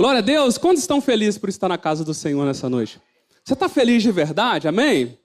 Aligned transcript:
Glória 0.00 0.18
a 0.18 0.22
Deus. 0.22 0.56
Quantos 0.56 0.80
estão 0.80 1.00
felizes 1.00 1.38
por 1.38 1.48
estar 1.48 1.68
na 1.68 1.76
casa 1.76 2.04
do 2.04 2.14
Senhor 2.14 2.46
nessa 2.46 2.70
noite? 2.70 3.00
Você 3.44 3.54
está 3.54 3.68
feliz 3.68 4.00
de 4.00 4.12
verdade? 4.12 4.68
Amém? 4.68 5.18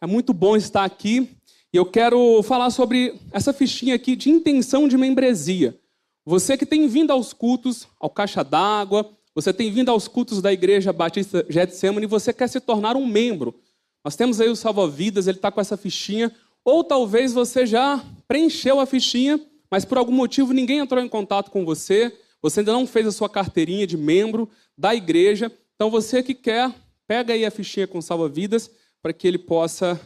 É 0.00 0.06
muito 0.06 0.32
bom 0.32 0.56
estar 0.56 0.82
aqui. 0.82 1.28
E 1.70 1.76
eu 1.76 1.84
quero 1.84 2.42
falar 2.42 2.70
sobre 2.70 3.20
essa 3.32 3.52
fichinha 3.52 3.94
aqui 3.94 4.16
de 4.16 4.30
intenção 4.30 4.88
de 4.88 4.96
membresia. 4.96 5.78
Você 6.24 6.56
que 6.56 6.64
tem 6.64 6.88
vindo 6.88 7.10
aos 7.10 7.34
cultos, 7.34 7.86
ao 8.00 8.08
Caixa 8.08 8.42
d'Água, 8.42 9.10
você 9.34 9.52
tem 9.52 9.70
vindo 9.70 9.90
aos 9.90 10.08
cultos 10.08 10.40
da 10.40 10.50
Igreja 10.50 10.90
Batista 10.90 11.44
Getsemane 11.46 12.06
e 12.06 12.08
você 12.08 12.32
quer 12.32 12.48
se 12.48 12.60
tornar 12.60 12.96
um 12.96 13.06
membro. 13.06 13.54
Nós 14.02 14.16
temos 14.16 14.40
aí 14.40 14.48
o 14.48 14.56
Salva-Vidas, 14.56 15.26
ele 15.26 15.36
está 15.36 15.52
com 15.52 15.60
essa 15.60 15.76
fichinha. 15.76 16.34
Ou 16.64 16.82
talvez 16.82 17.34
você 17.34 17.66
já 17.66 18.02
preencheu 18.26 18.80
a 18.80 18.86
fichinha, 18.86 19.38
mas 19.70 19.84
por 19.84 19.98
algum 19.98 20.12
motivo 20.12 20.54
ninguém 20.54 20.78
entrou 20.78 21.04
em 21.04 21.08
contato 21.10 21.50
com 21.50 21.62
você, 21.62 22.10
você 22.42 22.60
ainda 22.60 22.72
não 22.72 22.86
fez 22.86 23.06
a 23.06 23.12
sua 23.12 23.30
carteirinha 23.30 23.86
de 23.86 23.96
membro 23.96 24.50
da 24.76 24.94
igreja, 24.94 25.50
então 25.74 25.88
você 25.90 26.22
que 26.22 26.34
quer, 26.34 26.74
pega 27.06 27.32
aí 27.32 27.46
a 27.46 27.50
fichinha 27.50 27.86
com 27.86 28.02
salva-vidas 28.02 28.68
para 29.00 29.12
que 29.12 29.28
ele 29.28 29.38
possa 29.38 30.00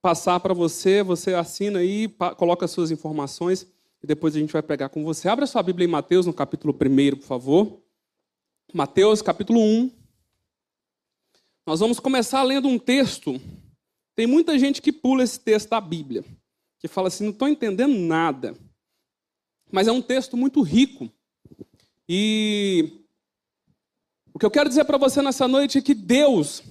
passar 0.00 0.38
para 0.40 0.54
você, 0.54 1.02
você 1.02 1.34
assina 1.34 1.80
aí, 1.80 2.08
coloca 2.36 2.64
as 2.64 2.70
suas 2.70 2.90
informações 2.90 3.66
e 4.02 4.06
depois 4.06 4.34
a 4.34 4.38
gente 4.38 4.52
vai 4.52 4.62
pegar 4.62 4.88
com 4.88 5.04
você. 5.04 5.28
Abra 5.28 5.46
sua 5.46 5.62
Bíblia 5.62 5.86
em 5.86 5.90
Mateus, 5.90 6.26
no 6.26 6.32
capítulo 6.32 6.72
1, 6.72 7.16
por 7.16 7.26
favor. 7.26 7.82
Mateus, 8.72 9.20
capítulo 9.20 9.60
1. 9.60 9.90
Nós 11.66 11.80
vamos 11.80 12.00
começar 12.00 12.42
lendo 12.42 12.68
um 12.68 12.78
texto. 12.78 13.40
Tem 14.14 14.26
muita 14.26 14.58
gente 14.58 14.80
que 14.80 14.92
pula 14.92 15.22
esse 15.22 15.38
texto 15.38 15.70
da 15.70 15.80
Bíblia, 15.80 16.24
que 16.78 16.88
fala 16.88 17.08
assim: 17.08 17.24
não 17.24 17.32
estou 17.32 17.48
entendendo 17.48 17.94
nada. 17.94 18.56
Mas 19.70 19.88
é 19.88 19.92
um 19.92 20.02
texto 20.02 20.36
muito 20.36 20.62
rico. 20.62 21.10
E 22.08 23.04
o 24.32 24.38
que 24.38 24.46
eu 24.46 24.50
quero 24.50 24.68
dizer 24.68 24.84
para 24.84 24.98
você 24.98 25.22
nessa 25.22 25.46
noite 25.46 25.78
é 25.78 25.82
que 25.82 25.94
Deus, 25.94 26.62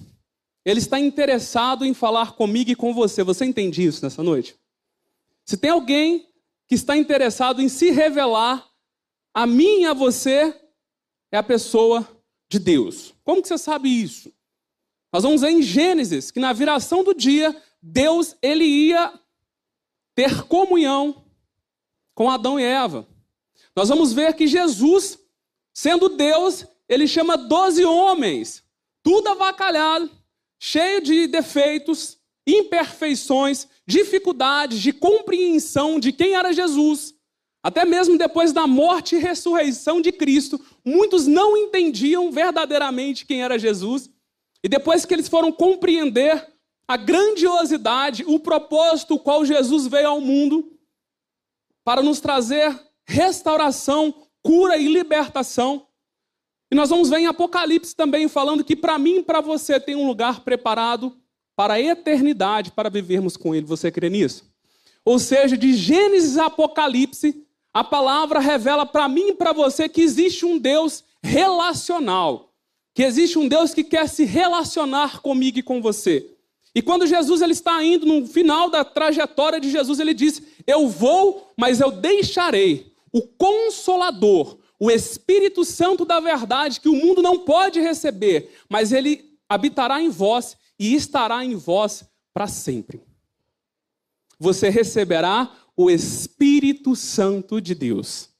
Ele 0.64 0.78
está 0.78 0.98
interessado 0.98 1.84
em 1.84 1.94
falar 1.94 2.32
comigo 2.32 2.70
e 2.70 2.76
com 2.76 2.92
você. 2.92 3.22
Você 3.22 3.44
entende 3.44 3.84
isso 3.84 4.04
nessa 4.04 4.22
noite? 4.22 4.56
Se 5.44 5.56
tem 5.56 5.70
alguém 5.70 6.28
que 6.68 6.74
está 6.74 6.96
interessado 6.96 7.60
em 7.60 7.68
se 7.68 7.90
revelar 7.90 8.68
a 9.34 9.46
mim 9.46 9.80
e 9.80 9.86
a 9.86 9.94
você, 9.94 10.54
é 11.32 11.38
a 11.38 11.42
pessoa 11.42 12.06
de 12.48 12.58
Deus. 12.58 13.14
Como 13.24 13.40
que 13.40 13.48
você 13.48 13.58
sabe 13.58 13.88
isso? 13.88 14.32
Nós 15.12 15.22
vamos 15.22 15.40
ver 15.40 15.50
em 15.50 15.62
Gênesis 15.62 16.30
que 16.30 16.40
na 16.40 16.52
viração 16.52 17.02
do 17.02 17.14
dia, 17.14 17.56
Deus 17.82 18.36
ele 18.42 18.64
ia 18.64 19.12
ter 20.14 20.44
comunhão 20.44 21.24
com 22.20 22.28
Adão 22.28 22.60
e 22.60 22.62
Eva. 22.62 23.08
Nós 23.74 23.88
vamos 23.88 24.12
ver 24.12 24.34
que 24.34 24.46
Jesus, 24.46 25.18
sendo 25.72 26.10
Deus, 26.10 26.66
ele 26.86 27.08
chama 27.08 27.34
doze 27.34 27.82
homens, 27.82 28.62
tudo 29.02 29.28
avacalhado, 29.28 30.10
cheio 30.58 31.00
de 31.00 31.26
defeitos, 31.26 32.18
imperfeições, 32.46 33.66
dificuldades 33.86 34.80
de 34.80 34.92
compreensão 34.92 35.98
de 35.98 36.12
quem 36.12 36.34
era 36.34 36.52
Jesus. 36.52 37.14
Até 37.62 37.86
mesmo 37.86 38.18
depois 38.18 38.52
da 38.52 38.66
morte 38.66 39.16
e 39.16 39.18
ressurreição 39.18 39.98
de 39.98 40.12
Cristo, 40.12 40.60
muitos 40.84 41.26
não 41.26 41.56
entendiam 41.56 42.30
verdadeiramente 42.30 43.24
quem 43.24 43.42
era 43.42 43.58
Jesus. 43.58 44.10
E 44.62 44.68
depois 44.68 45.06
que 45.06 45.14
eles 45.14 45.26
foram 45.26 45.50
compreender 45.50 46.46
a 46.86 46.98
grandiosidade, 46.98 48.24
o 48.26 48.38
propósito 48.38 49.18
qual 49.18 49.42
Jesus 49.42 49.86
veio 49.86 50.08
ao 50.08 50.20
mundo, 50.20 50.70
para 51.90 52.04
nos 52.04 52.20
trazer 52.20 52.78
restauração, 53.04 54.14
cura 54.44 54.76
e 54.76 54.86
libertação. 54.86 55.88
E 56.70 56.74
nós 56.76 56.88
vamos 56.88 57.10
ver 57.10 57.18
em 57.18 57.26
Apocalipse 57.26 57.96
também 57.96 58.28
falando 58.28 58.62
que 58.62 58.76
para 58.76 58.96
mim 58.96 59.16
e 59.16 59.22
para 59.24 59.40
você 59.40 59.80
tem 59.80 59.96
um 59.96 60.06
lugar 60.06 60.44
preparado 60.44 61.18
para 61.56 61.74
a 61.74 61.80
eternidade, 61.80 62.70
para 62.70 62.88
vivermos 62.88 63.36
com 63.36 63.56
Ele. 63.56 63.66
Você 63.66 63.90
crê 63.90 64.08
nisso? 64.08 64.48
Ou 65.04 65.18
seja, 65.18 65.58
de 65.58 65.74
Gênesis 65.74 66.38
a 66.38 66.46
Apocalipse, 66.46 67.44
a 67.74 67.82
palavra 67.82 68.38
revela 68.38 68.86
para 68.86 69.08
mim 69.08 69.30
e 69.30 69.34
para 69.34 69.52
você 69.52 69.88
que 69.88 70.00
existe 70.00 70.46
um 70.46 70.60
Deus 70.60 71.02
relacional, 71.20 72.54
que 72.94 73.02
existe 73.02 73.36
um 73.36 73.48
Deus 73.48 73.74
que 73.74 73.82
quer 73.82 74.08
se 74.08 74.24
relacionar 74.24 75.20
comigo 75.20 75.58
e 75.58 75.62
com 75.64 75.82
você. 75.82 76.36
E 76.74 76.80
quando 76.80 77.06
Jesus 77.06 77.42
ele 77.42 77.52
está 77.52 77.82
indo 77.82 78.06
no 78.06 78.26
final 78.26 78.70
da 78.70 78.84
trajetória 78.84 79.58
de 79.60 79.70
Jesus, 79.70 79.98
ele 79.98 80.14
diz: 80.14 80.40
"Eu 80.66 80.88
vou, 80.88 81.52
mas 81.56 81.80
eu 81.80 81.90
deixarei 81.90 82.92
o 83.12 83.22
consolador, 83.22 84.58
o 84.78 84.90
Espírito 84.90 85.64
Santo 85.64 86.04
da 86.04 86.20
verdade 86.20 86.80
que 86.80 86.88
o 86.88 86.94
mundo 86.94 87.20
não 87.20 87.40
pode 87.40 87.80
receber, 87.80 88.50
mas 88.68 88.92
ele 88.92 89.36
habitará 89.48 90.00
em 90.00 90.08
vós 90.08 90.56
e 90.78 90.94
estará 90.94 91.44
em 91.44 91.56
vós 91.56 92.04
para 92.32 92.46
sempre." 92.46 93.00
Você 94.38 94.68
receberá 94.68 95.52
o 95.76 95.90
Espírito 95.90 96.94
Santo 96.94 97.60
de 97.60 97.74
Deus. 97.74 98.30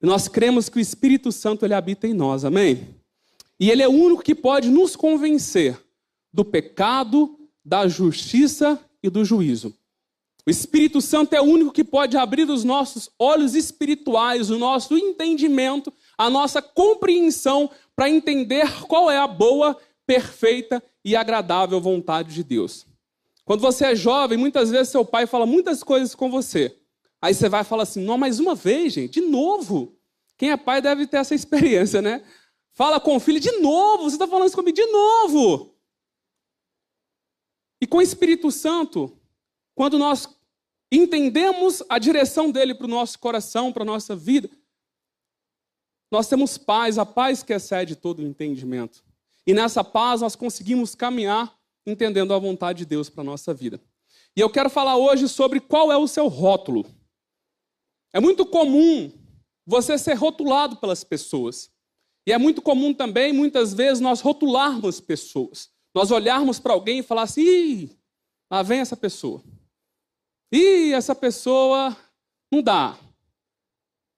Nós 0.00 0.26
cremos 0.26 0.68
que 0.68 0.78
o 0.78 0.80
Espírito 0.80 1.30
Santo 1.30 1.64
ele 1.64 1.74
habita 1.74 2.08
em 2.08 2.14
nós, 2.14 2.44
amém? 2.44 2.88
E 3.58 3.70
ele 3.70 3.82
é 3.82 3.88
o 3.88 3.92
único 3.92 4.22
que 4.22 4.34
pode 4.34 4.70
nos 4.70 4.96
convencer 4.96 5.78
do 6.32 6.44
pecado, 6.44 7.38
da 7.64 7.88
justiça 7.88 8.78
e 9.02 9.10
do 9.10 9.24
juízo. 9.24 9.74
O 10.46 10.50
Espírito 10.50 11.00
Santo 11.00 11.34
é 11.34 11.40
o 11.40 11.44
único 11.44 11.72
que 11.72 11.84
pode 11.84 12.16
abrir 12.16 12.48
os 12.48 12.64
nossos 12.64 13.10
olhos 13.18 13.54
espirituais, 13.54 14.50
o 14.50 14.58
nosso 14.58 14.96
entendimento, 14.96 15.92
a 16.16 16.30
nossa 16.30 16.62
compreensão 16.62 17.70
para 17.94 18.08
entender 18.08 18.86
qual 18.86 19.10
é 19.10 19.18
a 19.18 19.26
boa, 19.26 19.76
perfeita 20.06 20.82
e 21.04 21.14
agradável 21.14 21.80
vontade 21.80 22.34
de 22.34 22.42
Deus. 22.42 22.86
Quando 23.44 23.60
você 23.60 23.86
é 23.86 23.94
jovem, 23.94 24.38
muitas 24.38 24.70
vezes 24.70 24.88
seu 24.88 25.04
pai 25.04 25.26
fala 25.26 25.44
muitas 25.44 25.82
coisas 25.82 26.14
com 26.14 26.30
você. 26.30 26.76
Aí 27.20 27.34
você 27.34 27.48
vai 27.48 27.64
falar 27.64 27.82
assim: 27.82 28.02
não, 28.02 28.16
mais 28.16 28.40
uma 28.40 28.54
vez, 28.54 28.92
gente, 28.92 29.20
de 29.20 29.26
novo. 29.26 29.96
Quem 30.38 30.50
é 30.50 30.56
pai 30.56 30.80
deve 30.80 31.06
ter 31.06 31.18
essa 31.18 31.34
experiência, 31.34 32.00
né? 32.00 32.22
Fala 32.72 32.98
com 32.98 33.16
o 33.16 33.20
filho, 33.20 33.38
de 33.38 33.52
novo, 33.58 34.04
você 34.04 34.16
está 34.16 34.26
falando 34.26 34.46
isso 34.46 34.56
comigo, 34.56 34.74
de 34.74 34.86
novo. 34.86 35.69
E 37.80 37.86
com 37.86 37.98
o 37.98 38.02
Espírito 38.02 38.50
Santo, 38.50 39.16
quando 39.74 39.98
nós 39.98 40.28
entendemos 40.92 41.82
a 41.88 41.98
direção 41.98 42.50
dele 42.50 42.74
para 42.74 42.86
o 42.86 42.90
nosso 42.90 43.18
coração, 43.18 43.72
para 43.72 43.82
a 43.82 43.86
nossa 43.86 44.14
vida, 44.14 44.50
nós 46.10 46.28
temos 46.28 46.58
paz, 46.58 46.98
a 46.98 47.06
paz 47.06 47.42
que 47.42 47.52
excede 47.52 47.94
todo 47.94 48.18
o 48.18 48.26
entendimento. 48.26 49.02
E 49.46 49.54
nessa 49.54 49.84
paz 49.84 50.20
nós 50.20 50.34
conseguimos 50.36 50.94
caminhar 50.94 51.56
entendendo 51.86 52.34
a 52.34 52.38
vontade 52.38 52.80
de 52.80 52.86
Deus 52.86 53.08
para 53.08 53.22
a 53.22 53.24
nossa 53.24 53.54
vida. 53.54 53.80
E 54.36 54.40
eu 54.40 54.50
quero 54.50 54.68
falar 54.68 54.96
hoje 54.96 55.28
sobre 55.28 55.60
qual 55.60 55.90
é 55.90 55.96
o 55.96 56.06
seu 56.06 56.28
rótulo. 56.28 56.84
É 58.12 58.20
muito 58.20 58.44
comum 58.44 59.12
você 59.66 59.96
ser 59.96 60.14
rotulado 60.14 60.76
pelas 60.76 61.04
pessoas. 61.04 61.70
E 62.26 62.32
é 62.32 62.38
muito 62.38 62.60
comum 62.60 62.92
também, 62.92 63.32
muitas 63.32 63.72
vezes, 63.72 64.00
nós 64.00 64.20
rotularmos 64.20 65.00
pessoas. 65.00 65.70
Nós 65.94 66.10
olharmos 66.10 66.58
para 66.58 66.72
alguém 66.72 67.00
e 67.00 67.02
falar 67.02 67.22
assim: 67.22 67.42
Ih, 67.42 67.98
lá 68.50 68.62
vem 68.62 68.80
essa 68.80 68.96
pessoa. 68.96 69.42
Ih, 70.52 70.92
essa 70.92 71.14
pessoa 71.14 71.96
não 72.50 72.62
dá. 72.62 72.98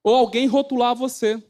Ou 0.03 0.15
alguém 0.15 0.47
rotular 0.47 0.95
você. 0.95 1.41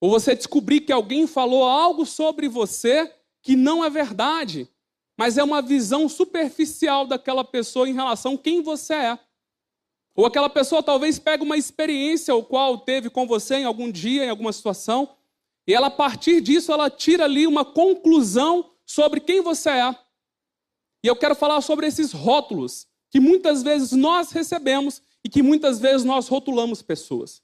Ou 0.00 0.10
você 0.10 0.34
descobrir 0.34 0.82
que 0.82 0.92
alguém 0.92 1.26
falou 1.26 1.64
algo 1.64 2.04
sobre 2.04 2.48
você 2.48 3.12
que 3.42 3.56
não 3.56 3.84
é 3.84 3.90
verdade, 3.90 4.68
mas 5.18 5.36
é 5.36 5.44
uma 5.44 5.60
visão 5.60 6.08
superficial 6.08 7.06
daquela 7.06 7.44
pessoa 7.44 7.88
em 7.88 7.94
relação 7.94 8.34
a 8.34 8.38
quem 8.38 8.62
você 8.62 8.94
é. 8.94 9.18
Ou 10.14 10.26
aquela 10.26 10.48
pessoa 10.48 10.82
talvez 10.82 11.18
pegue 11.18 11.42
uma 11.42 11.56
experiência 11.56 12.34
o 12.34 12.44
qual 12.44 12.78
teve 12.78 13.10
com 13.10 13.26
você 13.26 13.56
em 13.56 13.64
algum 13.64 13.90
dia, 13.90 14.24
em 14.24 14.30
alguma 14.30 14.52
situação, 14.52 15.16
e 15.66 15.74
ela 15.74 15.88
a 15.88 15.90
partir 15.90 16.40
disso 16.40 16.72
ela 16.72 16.88
tira 16.88 17.24
ali 17.24 17.46
uma 17.46 17.64
conclusão 17.64 18.73
sobre 18.86 19.20
quem 19.20 19.40
você 19.40 19.70
é. 19.70 19.98
E 21.02 21.06
eu 21.06 21.16
quero 21.16 21.34
falar 21.34 21.60
sobre 21.60 21.86
esses 21.86 22.12
rótulos 22.12 22.86
que 23.10 23.20
muitas 23.20 23.62
vezes 23.62 23.92
nós 23.92 24.30
recebemos 24.30 25.02
e 25.24 25.28
que 25.28 25.42
muitas 25.42 25.78
vezes 25.78 26.04
nós 26.04 26.28
rotulamos 26.28 26.82
pessoas. 26.82 27.42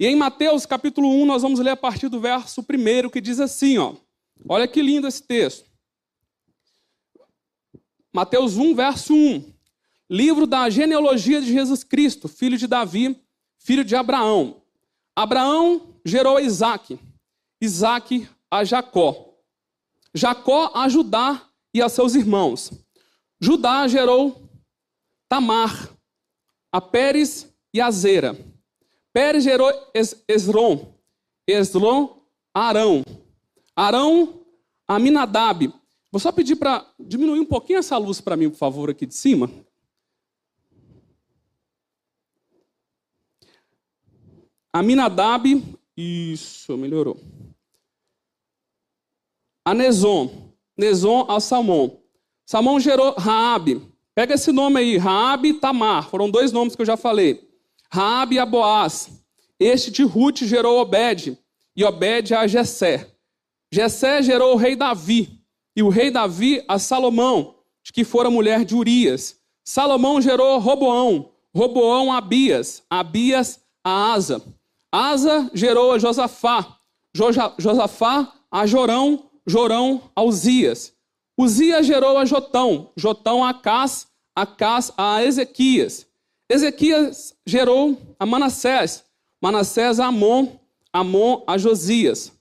E 0.00 0.06
em 0.06 0.16
Mateus 0.16 0.64
capítulo 0.64 1.08
1, 1.08 1.26
nós 1.26 1.42
vamos 1.42 1.60
ler 1.60 1.70
a 1.70 1.76
partir 1.76 2.08
do 2.08 2.20
verso 2.20 2.60
1 2.60 3.10
que 3.10 3.20
diz 3.20 3.40
assim, 3.40 3.78
ó. 3.78 3.94
Olha 4.48 4.68
que 4.68 4.80
lindo 4.80 5.08
esse 5.08 5.22
texto. 5.22 5.68
Mateus 8.12 8.56
1, 8.56 8.74
verso 8.74 9.14
1. 9.14 9.52
Livro 10.08 10.46
da 10.46 10.70
genealogia 10.70 11.40
de 11.40 11.52
Jesus 11.52 11.84
Cristo, 11.84 12.28
filho 12.28 12.56
de 12.56 12.66
Davi, 12.66 13.20
filho 13.58 13.84
de 13.84 13.94
Abraão. 13.94 14.62
Abraão 15.14 15.94
gerou 16.04 16.36
a 16.36 16.42
Isaac, 16.42 16.98
Isaac 17.60 18.28
a 18.50 18.64
Jacó. 18.64 19.27
Jacó 20.14 20.72
a 20.74 20.88
Judá 20.88 21.48
e 21.72 21.82
a 21.82 21.88
seus 21.88 22.14
irmãos. 22.14 22.72
Judá 23.40 23.86
gerou 23.86 24.48
Tamar, 25.28 25.90
a 26.72 26.80
Pérez 26.80 27.52
e 27.72 27.80
a 27.80 27.90
Zera. 27.90 28.36
Pérez 29.12 29.44
gerou 29.44 29.70
Esron. 30.26 30.94
Esron, 31.46 32.22
Arão. 32.52 33.04
Arão, 33.74 34.44
Aminadab. 34.86 35.72
Vou 36.10 36.18
só 36.18 36.32
pedir 36.32 36.56
para 36.56 36.86
diminuir 36.98 37.40
um 37.40 37.44
pouquinho 37.44 37.78
essa 37.78 37.96
luz 37.98 38.20
para 38.20 38.36
mim, 38.36 38.48
por 38.48 38.56
favor, 38.56 38.90
aqui 38.90 39.06
de 39.06 39.14
cima. 39.14 39.50
Aminadab, 44.72 45.62
isso, 45.96 46.76
melhorou. 46.76 47.18
A 49.68 49.74
Nezon, 49.74 50.30
Nezon 50.78 51.26
a 51.28 51.38
Salmão. 51.40 51.98
Salmão 52.46 52.80
gerou 52.80 53.12
Raabe. 53.18 53.86
Pega 54.14 54.32
esse 54.32 54.50
nome 54.50 54.80
aí, 54.80 54.96
Raabe 54.96 55.50
e 55.50 55.54
Tamar. 55.60 56.08
Foram 56.08 56.30
dois 56.30 56.50
nomes 56.50 56.74
que 56.74 56.80
eu 56.80 56.86
já 56.86 56.96
falei. 56.96 57.46
Raabe 57.92 58.38
a 58.38 58.46
Boaz. 58.46 59.10
Este 59.60 59.90
de 59.90 60.02
Ruth 60.04 60.38
gerou 60.38 60.80
Obed, 60.80 61.38
e 61.76 61.84
Obed 61.84 62.34
a 62.34 62.46
Jessé. 62.46 63.12
Jessé 63.70 64.22
gerou 64.22 64.54
o 64.54 64.56
rei 64.56 64.74
Davi, 64.74 65.38
e 65.76 65.82
o 65.82 65.90
rei 65.90 66.10
Davi 66.10 66.64
a 66.66 66.78
Salomão, 66.78 67.56
que 67.92 68.04
fora 68.04 68.30
mulher 68.30 68.64
de 68.64 68.74
Urias. 68.74 69.36
Salomão 69.62 70.18
gerou 70.18 70.58
Roboão, 70.58 71.30
Roboão 71.54 72.10
a 72.10 72.16
Abias, 72.16 72.82
Abias 72.88 73.60
a 73.84 74.14
Asa. 74.14 74.42
Asa 74.90 75.50
gerou 75.52 75.92
a 75.92 75.98
Josafá, 75.98 76.78
Josafá 77.58 78.32
a 78.50 78.64
Jorão, 78.64 79.27
Jorão 79.48 80.10
a 80.14 80.22
Uzias. 80.22 80.92
Uzias 81.38 81.86
gerou 81.86 82.18
a 82.18 82.24
Jotão, 82.24 82.90
Jotão 82.96 83.42
a 83.42 83.50
Acás, 83.50 84.06
Acás 84.36 84.92
a 84.96 85.24
Ezequias. 85.24 86.06
Ezequias 86.50 87.34
gerou 87.46 87.96
a 88.18 88.26
Manassés, 88.26 89.04
Manassés 89.42 89.98
a 89.98 90.06
Amon, 90.06 90.58
Amon 90.92 91.44
a 91.46 91.56
Josias. 91.56 92.32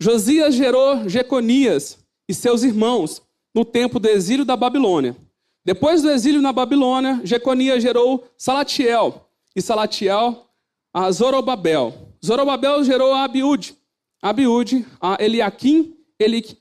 Josias 0.00 0.54
gerou 0.54 1.08
Jeconias 1.08 1.98
e 2.28 2.34
seus 2.34 2.62
irmãos 2.62 3.22
no 3.54 3.64
tempo 3.64 3.98
do 3.98 4.08
exílio 4.08 4.44
da 4.44 4.56
Babilônia. 4.56 5.16
Depois 5.64 6.02
do 6.02 6.10
exílio 6.10 6.42
na 6.42 6.52
Babilônia, 6.52 7.20
Jeconias 7.24 7.82
gerou 7.82 8.24
Salatiel 8.36 9.28
e 9.54 9.62
Salatiel 9.62 10.46
a 10.92 11.10
Zorobabel. 11.10 11.94
Zorobabel 12.24 12.82
gerou 12.84 13.14
a 13.14 13.24
Abiúde, 13.24 13.76
Abiúde 14.20 14.84
a 15.00 15.16
Eliakim, 15.22 15.96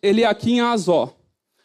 Eliakim 0.02 0.60
a 0.60 0.72
Azó. 0.72 1.16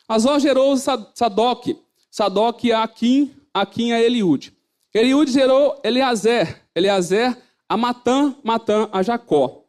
Azó 0.09 0.39
gerou 0.39 0.77
Sadoc, 0.77 1.77
Sadoc 2.11 2.65
a 2.71 2.83
Akim, 2.83 3.35
Akim 3.53 3.93
a 3.93 4.01
Eliúde. 4.01 4.53
Eliúde 4.95 5.33
gerou 5.33 5.81
Eleazer, 5.85 6.63
Eleazer 6.75 7.37
a 7.69 7.77
Matã, 7.77 8.35
Matã 8.43 8.89
a 8.93 9.03
Jacó. 9.03 9.65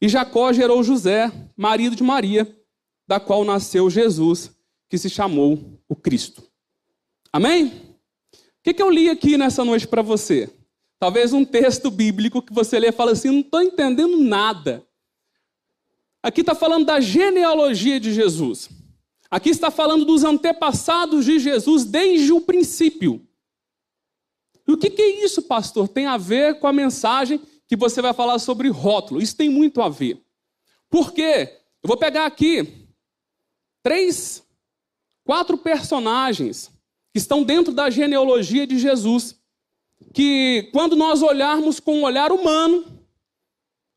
E 0.00 0.08
Jacó 0.08 0.52
gerou 0.52 0.82
José, 0.82 1.30
marido 1.56 1.96
de 1.96 2.02
Maria, 2.02 2.46
da 3.06 3.18
qual 3.18 3.44
nasceu 3.44 3.90
Jesus, 3.90 4.50
que 4.88 4.96
se 4.96 5.10
chamou 5.10 5.58
o 5.88 5.96
Cristo. 5.96 6.42
Amém? 7.32 7.66
O 7.66 8.62
que, 8.62 8.74
que 8.74 8.82
eu 8.82 8.90
li 8.90 9.08
aqui 9.08 9.36
nessa 9.36 9.64
noite 9.64 9.88
para 9.88 10.02
você? 10.02 10.48
Talvez 10.98 11.32
um 11.32 11.44
texto 11.44 11.90
bíblico 11.90 12.42
que 12.42 12.52
você 12.52 12.78
lê 12.78 12.88
e 12.88 12.92
fala 12.92 13.12
assim: 13.12 13.30
não 13.30 13.40
estou 13.40 13.62
entendendo 13.62 14.18
nada. 14.18 14.86
Aqui 16.22 16.42
está 16.42 16.54
falando 16.54 16.84
da 16.84 17.00
genealogia 17.00 17.98
de 17.98 18.12
Jesus. 18.12 18.68
Aqui 19.30 19.48
está 19.48 19.70
falando 19.70 20.04
dos 20.04 20.24
antepassados 20.24 21.24
de 21.24 21.38
Jesus 21.38 21.84
desde 21.84 22.32
o 22.32 22.40
princípio. 22.40 23.26
E 24.66 24.72
o 24.72 24.76
que, 24.76 24.90
que 24.90 25.00
é 25.00 25.24
isso, 25.24 25.42
pastor? 25.42 25.88
Tem 25.88 26.06
a 26.06 26.16
ver 26.16 26.58
com 26.58 26.66
a 26.66 26.72
mensagem 26.72 27.40
que 27.66 27.76
você 27.76 28.02
vai 28.02 28.12
falar 28.12 28.38
sobre 28.38 28.68
rótulo. 28.68 29.22
Isso 29.22 29.36
tem 29.36 29.48
muito 29.48 29.80
a 29.80 29.88
ver. 29.88 30.20
Por 30.90 31.12
quê? 31.12 31.58
Eu 31.82 31.88
vou 31.88 31.96
pegar 31.96 32.26
aqui 32.26 32.88
três, 33.82 34.44
quatro 35.24 35.56
personagens 35.56 36.70
que 37.12 37.18
estão 37.18 37.42
dentro 37.42 37.72
da 37.72 37.88
genealogia 37.88 38.66
de 38.66 38.78
Jesus. 38.78 39.40
Que 40.12 40.68
quando 40.72 40.96
nós 40.96 41.22
olharmos 41.22 41.78
com 41.78 42.00
um 42.00 42.02
olhar 42.02 42.32
humano, 42.32 42.99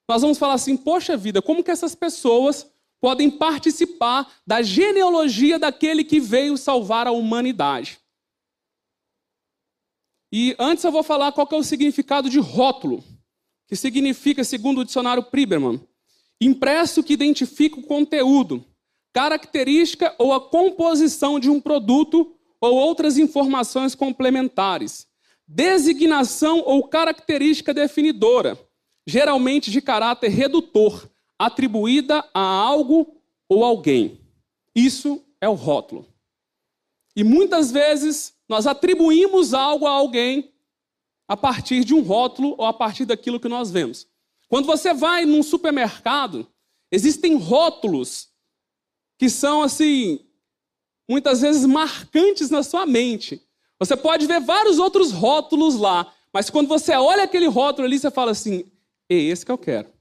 nós 0.07 0.21
vamos 0.21 0.37
falar 0.37 0.53
assim: 0.53 0.75
poxa 0.75 1.15
vida, 1.15 1.41
como 1.41 1.63
que 1.63 1.71
essas 1.71 1.95
pessoas 1.95 2.67
podem 2.99 3.29
participar 3.29 4.31
da 4.45 4.61
genealogia 4.61 5.59
daquele 5.59 6.03
que 6.03 6.19
veio 6.19 6.57
salvar 6.57 7.07
a 7.07 7.11
humanidade? 7.11 7.99
E 10.31 10.55
antes 10.57 10.83
eu 10.83 10.91
vou 10.91 11.03
falar 11.03 11.31
qual 11.31 11.47
é 11.51 11.55
o 11.55 11.63
significado 11.63 12.29
de 12.29 12.39
rótulo, 12.39 13.03
que 13.67 13.75
significa, 13.75 14.43
segundo 14.43 14.81
o 14.81 14.85
dicionário 14.85 15.23
Priberman, 15.23 15.79
impresso 16.41 17.03
que 17.03 17.13
identifica 17.13 17.79
o 17.79 17.83
conteúdo, 17.83 18.65
característica 19.13 20.15
ou 20.17 20.33
a 20.33 20.41
composição 20.41 21.39
de 21.39 21.49
um 21.49 21.61
produto 21.61 22.35
ou 22.59 22.73
outras 22.75 23.17
informações 23.17 23.93
complementares, 23.93 25.05
designação 25.47 26.63
ou 26.65 26.87
característica 26.87 27.73
definidora, 27.73 28.57
geralmente 29.05 29.69
de 29.71 29.81
caráter 29.81 30.29
redutor, 30.29 31.09
atribuída 31.37 32.27
a 32.33 32.41
algo 32.41 33.21
ou 33.49 33.63
alguém. 33.63 34.19
Isso 34.75 35.23
é 35.39 35.47
o 35.47 35.53
rótulo. 35.53 36.07
E 37.15 37.23
muitas 37.23 37.71
vezes 37.71 38.33
nós 38.47 38.65
atribuímos 38.65 39.53
algo 39.53 39.85
a 39.85 39.91
alguém 39.91 40.53
a 41.27 41.37
partir 41.37 41.83
de 41.83 41.93
um 41.93 42.01
rótulo 42.01 42.55
ou 42.57 42.65
a 42.65 42.73
partir 42.73 43.05
daquilo 43.05 43.39
que 43.39 43.47
nós 43.47 43.71
vemos. 43.71 44.07
Quando 44.47 44.65
você 44.65 44.93
vai 44.93 45.25
num 45.25 45.43
supermercado, 45.43 46.47
existem 46.91 47.35
rótulos 47.35 48.29
que 49.17 49.29
são 49.29 49.61
assim, 49.61 50.19
muitas 51.09 51.41
vezes 51.41 51.65
marcantes 51.65 52.49
na 52.49 52.63
sua 52.63 52.85
mente. 52.85 53.41
Você 53.79 53.95
pode 53.95 54.27
ver 54.27 54.39
vários 54.39 54.79
outros 54.79 55.11
rótulos 55.11 55.75
lá, 55.75 56.13
mas 56.31 56.49
quando 56.49 56.67
você 56.67 56.93
olha 56.93 57.23
aquele 57.23 57.47
rótulo 57.47 57.85
ali, 57.85 57.99
você 57.99 58.11
fala 58.11 58.31
assim: 58.31 58.65
é 59.13 59.21
esse 59.21 59.45
que 59.45 59.51
eu 59.51 59.57
quero. 59.57 59.91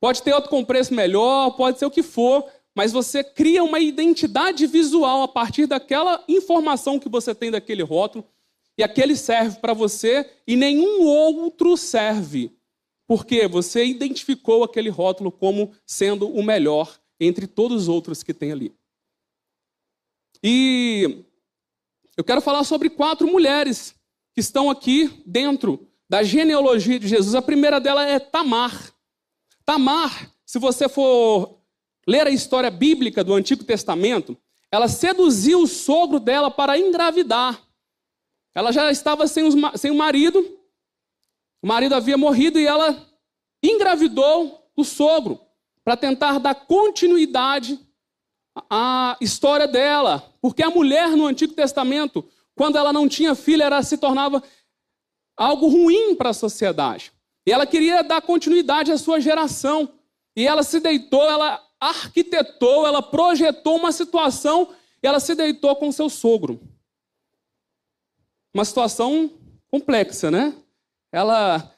Pode 0.00 0.22
ter 0.22 0.34
outro 0.34 0.50
com 0.50 0.64
preço 0.64 0.92
melhor, 0.92 1.52
pode 1.52 1.78
ser 1.78 1.86
o 1.86 1.90
que 1.90 2.02
for, 2.02 2.46
mas 2.74 2.92
você 2.92 3.22
cria 3.24 3.62
uma 3.62 3.80
identidade 3.80 4.66
visual 4.66 5.22
a 5.22 5.28
partir 5.28 5.66
daquela 5.66 6.22
informação 6.28 6.98
que 6.98 7.08
você 7.08 7.34
tem 7.34 7.50
daquele 7.50 7.82
rótulo, 7.82 8.26
e 8.76 8.82
aquele 8.82 9.16
serve 9.16 9.60
para 9.60 9.72
você 9.72 10.28
e 10.46 10.56
nenhum 10.56 11.04
outro 11.06 11.76
serve. 11.76 12.52
Porque 13.06 13.46
você 13.46 13.84
identificou 13.84 14.64
aquele 14.64 14.88
rótulo 14.88 15.30
como 15.30 15.72
sendo 15.86 16.28
o 16.28 16.42
melhor 16.42 17.00
entre 17.20 17.46
todos 17.46 17.82
os 17.82 17.88
outros 17.88 18.22
que 18.22 18.34
tem 18.34 18.50
ali. 18.50 18.74
E 20.42 21.24
eu 22.16 22.24
quero 22.24 22.40
falar 22.40 22.64
sobre 22.64 22.90
quatro 22.90 23.26
mulheres 23.26 23.94
que 24.34 24.40
estão 24.40 24.68
aqui 24.68 25.22
dentro 25.24 25.88
da 26.08 26.22
genealogia 26.22 26.98
de 26.98 27.08
Jesus. 27.08 27.34
A 27.34 27.42
primeira 27.42 27.80
dela 27.80 28.06
é 28.06 28.18
Tamar. 28.18 28.92
Tamar, 29.64 30.30
se 30.44 30.58
você 30.58 30.88
for 30.88 31.58
ler 32.06 32.26
a 32.26 32.30
história 32.30 32.70
bíblica 32.70 33.24
do 33.24 33.34
Antigo 33.34 33.64
Testamento, 33.64 34.36
ela 34.70 34.88
seduziu 34.88 35.60
o 35.60 35.66
sogro 35.66 36.20
dela 36.20 36.50
para 36.50 36.78
engravidar. 36.78 37.60
Ela 38.54 38.72
já 38.72 38.90
estava 38.90 39.26
sem, 39.26 39.44
os, 39.44 39.54
sem 39.80 39.90
o 39.90 39.94
marido, 39.94 40.40
o 41.62 41.66
marido 41.66 41.94
havia 41.94 42.16
morrido 42.16 42.58
e 42.58 42.66
ela 42.66 43.08
engravidou 43.62 44.68
o 44.76 44.84
sogro 44.84 45.40
para 45.82 45.96
tentar 45.96 46.38
dar 46.38 46.54
continuidade 46.54 47.78
à 48.68 49.16
história 49.20 49.66
dela. 49.66 50.34
Porque 50.40 50.62
a 50.62 50.70
mulher 50.70 51.10
no 51.10 51.26
Antigo 51.26 51.54
Testamento, 51.54 52.24
quando 52.54 52.76
ela 52.76 52.92
não 52.92 53.08
tinha 53.08 53.34
filho, 53.34 53.62
ela 53.62 53.82
se 53.82 53.96
tornava 53.96 54.42
algo 55.36 55.68
ruim 55.68 56.14
para 56.14 56.30
a 56.30 56.34
sociedade. 56.34 57.12
E 57.46 57.52
ela 57.52 57.66
queria 57.66 58.02
dar 58.02 58.22
continuidade 58.22 58.90
à 58.90 58.98
sua 58.98 59.20
geração. 59.20 59.88
E 60.36 60.46
ela 60.46 60.62
se 60.62 60.80
deitou, 60.80 61.22
ela 61.22 61.62
arquitetou, 61.78 62.86
ela 62.86 63.02
projetou 63.02 63.76
uma 63.76 63.92
situação 63.92 64.74
e 65.02 65.06
ela 65.06 65.20
se 65.20 65.34
deitou 65.34 65.76
com 65.76 65.92
seu 65.92 66.08
sogro. 66.08 66.60
Uma 68.52 68.64
situação 68.64 69.30
complexa, 69.70 70.30
né? 70.30 70.54
Ela 71.12 71.72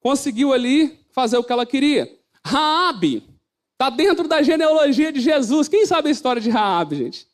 conseguiu 0.00 0.52
ali 0.52 1.00
fazer 1.10 1.36
o 1.36 1.44
que 1.44 1.52
ela 1.52 1.66
queria. 1.66 2.18
Raabe 2.44 3.24
está 3.72 3.90
dentro 3.90 4.28
da 4.28 4.42
genealogia 4.42 5.10
de 5.10 5.20
Jesus. 5.20 5.68
Quem 5.68 5.86
sabe 5.86 6.08
a 6.08 6.12
história 6.12 6.40
de 6.40 6.50
Raabe, 6.50 6.96
gente? 6.96 7.26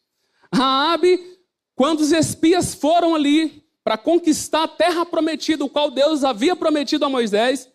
Raabe, 0.55 1.39
quando 1.75 2.01
os 2.01 2.13
espias 2.13 2.75
foram 2.75 3.15
ali 3.15 3.66
para 3.87 3.97
conquistar 3.97 4.65
a 4.65 4.69
terra 4.69 5.07
prometida, 5.07 5.65
o 5.65 5.69
qual 5.69 5.93
Deus 5.93 6.25
havia 6.25 6.57
prometido 6.57 7.05
a 7.05 7.09
Moisés, 7.09 7.71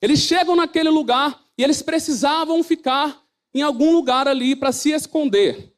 eles 0.00 0.20
chegam 0.20 0.54
naquele 0.54 0.88
lugar 0.90 1.44
e 1.58 1.64
eles 1.64 1.82
precisavam 1.82 2.62
ficar 2.62 3.20
em 3.52 3.60
algum 3.60 3.90
lugar 3.90 4.28
ali 4.28 4.54
para 4.54 4.70
se 4.70 4.92
esconder. 4.92 5.74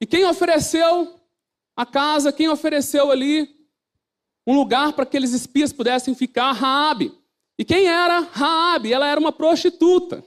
E 0.00 0.06
quem 0.06 0.24
ofereceu 0.24 1.20
a 1.76 1.84
casa, 1.84 2.32
quem 2.32 2.48
ofereceu 2.48 3.10
ali 3.10 3.66
um 4.46 4.54
lugar 4.54 4.92
para 4.92 5.04
que 5.04 5.16
aqueles 5.16 5.32
espias 5.32 5.72
pudessem 5.72 6.14
ficar? 6.14 6.52
Raabe. 6.52 7.12
E 7.58 7.64
quem 7.64 7.88
era 7.88 8.20
Raabe? 8.20 8.92
Ela 8.92 9.08
era 9.08 9.18
uma 9.18 9.32
prostituta. 9.32 10.24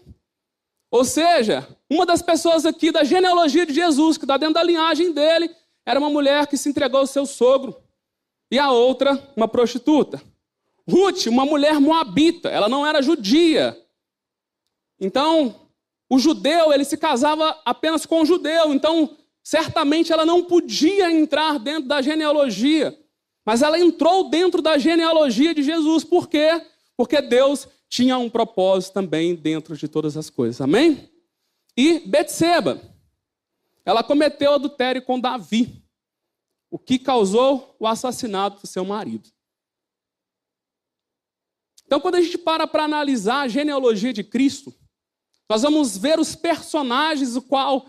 Ou 0.92 1.06
seja, 1.06 1.66
uma 1.90 2.06
das 2.06 2.22
pessoas 2.22 2.66
aqui 2.66 2.92
da 2.92 3.06
genealogia 3.06 3.66
de 3.66 3.74
Jesus, 3.74 4.18
que 4.18 4.26
está 4.26 4.36
dentro 4.36 4.56
da 4.56 4.64
linhagem 4.64 5.14
dele, 5.14 5.50
era 5.86 5.98
uma 5.98 6.10
mulher 6.10 6.46
que 6.48 6.58
se 6.58 6.68
entregou 6.68 7.00
ao 7.00 7.08
seu 7.08 7.26
sogro. 7.26 7.82
E 8.54 8.60
a 8.60 8.70
outra, 8.70 9.20
uma 9.36 9.48
prostituta. 9.48 10.22
Ruth, 10.88 11.26
uma 11.26 11.44
mulher 11.44 11.80
moabita, 11.80 12.50
ela 12.50 12.70
não 12.70 12.86
era 12.86 13.02
judia. 13.02 13.76
Então, 15.00 15.70
o 16.08 16.20
judeu, 16.20 16.72
ele 16.72 16.86
se 16.86 16.96
casava 16.96 17.60
apenas 17.66 18.06
com 18.06 18.22
o 18.22 18.26
judeu. 18.28 18.72
Então, 18.72 19.18
certamente 19.42 20.14
ela 20.14 20.24
não 20.24 20.44
podia 20.44 21.12
entrar 21.12 21.58
dentro 21.58 21.90
da 21.90 22.00
genealogia. 22.00 22.96
Mas 23.44 23.64
ela 23.64 23.80
entrou 23.80 24.30
dentro 24.30 24.62
da 24.62 24.78
genealogia 24.78 25.52
de 25.56 25.64
Jesus. 25.64 26.04
Por 26.04 26.30
quê? 26.30 26.64
Porque 26.96 27.24
Deus 27.24 27.68
tinha 27.90 28.20
um 28.20 28.30
propósito 28.30 28.94
também 28.94 29.34
dentro 29.34 29.76
de 29.76 29.88
todas 29.88 30.16
as 30.16 30.30
coisas. 30.30 30.62
Amém? 30.62 31.10
E 31.76 32.02
Betseba, 32.02 32.80
ela 33.84 34.04
cometeu 34.04 34.54
adultério 34.54 35.02
com 35.02 35.20
Davi, 35.20 35.83
o 36.74 36.80
que 36.80 36.98
causou 36.98 37.76
o 37.80 37.86
assassinato 37.86 38.62
do 38.62 38.66
seu 38.66 38.84
marido. 38.84 39.30
Então, 41.86 42.00
quando 42.00 42.16
a 42.16 42.22
gente 42.22 42.36
para 42.36 42.66
para 42.66 42.86
analisar 42.86 43.42
a 43.42 43.48
genealogia 43.48 44.12
de 44.12 44.24
Cristo, 44.24 44.74
nós 45.48 45.62
vamos 45.62 45.96
ver 45.96 46.20
os 46.20 46.36
personagens 46.36 47.36
o 47.36 47.44
qual 47.44 47.86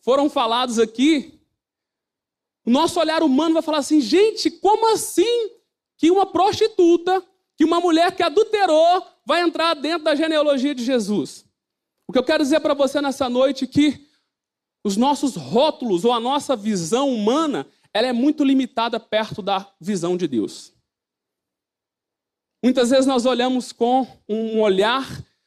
foram 0.00 0.30
falados 0.30 0.78
aqui. 0.78 1.44
O 2.64 2.70
nosso 2.70 2.98
olhar 2.98 3.22
humano 3.22 3.52
vai 3.52 3.62
falar 3.62 3.78
assim: 3.80 4.00
gente, 4.00 4.50
como 4.50 4.94
assim 4.94 5.50
que 5.98 6.10
uma 6.10 6.24
prostituta 6.24 7.22
que 7.54 7.66
uma 7.66 7.80
mulher 7.80 8.16
que 8.16 8.22
adulterou 8.22 9.06
vai 9.26 9.42
entrar 9.42 9.74
dentro 9.74 10.04
da 10.04 10.14
genealogia 10.14 10.74
de 10.74 10.82
Jesus. 10.82 11.44
O 12.08 12.12
que 12.14 12.18
eu 12.18 12.24
quero 12.24 12.42
dizer 12.42 12.60
para 12.60 12.72
você 12.72 13.02
nessa 13.02 13.28
noite 13.28 13.64
é 13.64 13.68
que 13.68 14.08
os 14.82 14.96
nossos 14.96 15.36
rótulos 15.36 16.06
ou 16.06 16.14
a 16.14 16.18
nossa 16.18 16.56
visão 16.56 17.12
humana, 17.12 17.66
ela 17.92 18.06
é 18.06 18.12
muito 18.12 18.44
limitada 18.44 19.00
perto 19.00 19.42
da 19.42 19.72
visão 19.80 20.16
de 20.16 20.28
Deus. 20.28 20.72
Muitas 22.62 22.90
vezes 22.90 23.06
nós 23.06 23.26
olhamos 23.26 23.72
com 23.72 24.06
um 24.28 24.60
olhar, 24.60 25.04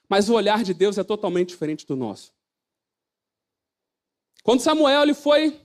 mas 0.09 0.29
o 0.29 0.33
olhar 0.33 0.63
de 0.63 0.73
Deus 0.73 0.97
é 0.97 1.03
totalmente 1.03 1.50
diferente 1.50 1.85
do 1.85 1.95
nosso. 1.95 2.33
Quando 4.43 4.62
Samuel 4.62 5.03
ele 5.03 5.13
foi 5.13 5.62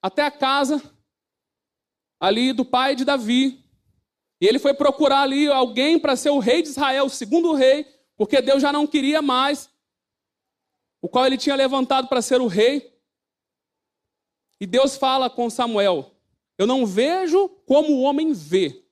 até 0.00 0.22
a 0.22 0.30
casa 0.30 0.80
ali 2.20 2.52
do 2.52 2.64
pai 2.64 2.94
de 2.94 3.04
Davi, 3.04 3.62
e 4.40 4.46
ele 4.46 4.58
foi 4.58 4.74
procurar 4.74 5.22
ali 5.22 5.48
alguém 5.48 5.98
para 5.98 6.16
ser 6.16 6.30
o 6.30 6.38
rei 6.38 6.62
de 6.62 6.68
Israel, 6.68 7.06
o 7.06 7.10
segundo 7.10 7.52
rei, 7.52 7.84
porque 8.16 8.40
Deus 8.40 8.62
já 8.62 8.72
não 8.72 8.86
queria 8.86 9.20
mais, 9.20 9.70
o 11.02 11.08
qual 11.08 11.26
ele 11.26 11.36
tinha 11.36 11.56
levantado 11.56 12.08
para 12.08 12.22
ser 12.22 12.40
o 12.40 12.46
rei. 12.46 12.95
E 14.60 14.66
Deus 14.66 14.96
fala 14.96 15.28
com 15.28 15.50
Samuel: 15.50 16.12
Eu 16.56 16.66
não 16.66 16.86
vejo 16.86 17.48
como 17.66 17.92
o 17.92 18.02
homem 18.02 18.32
vê. 18.32 18.82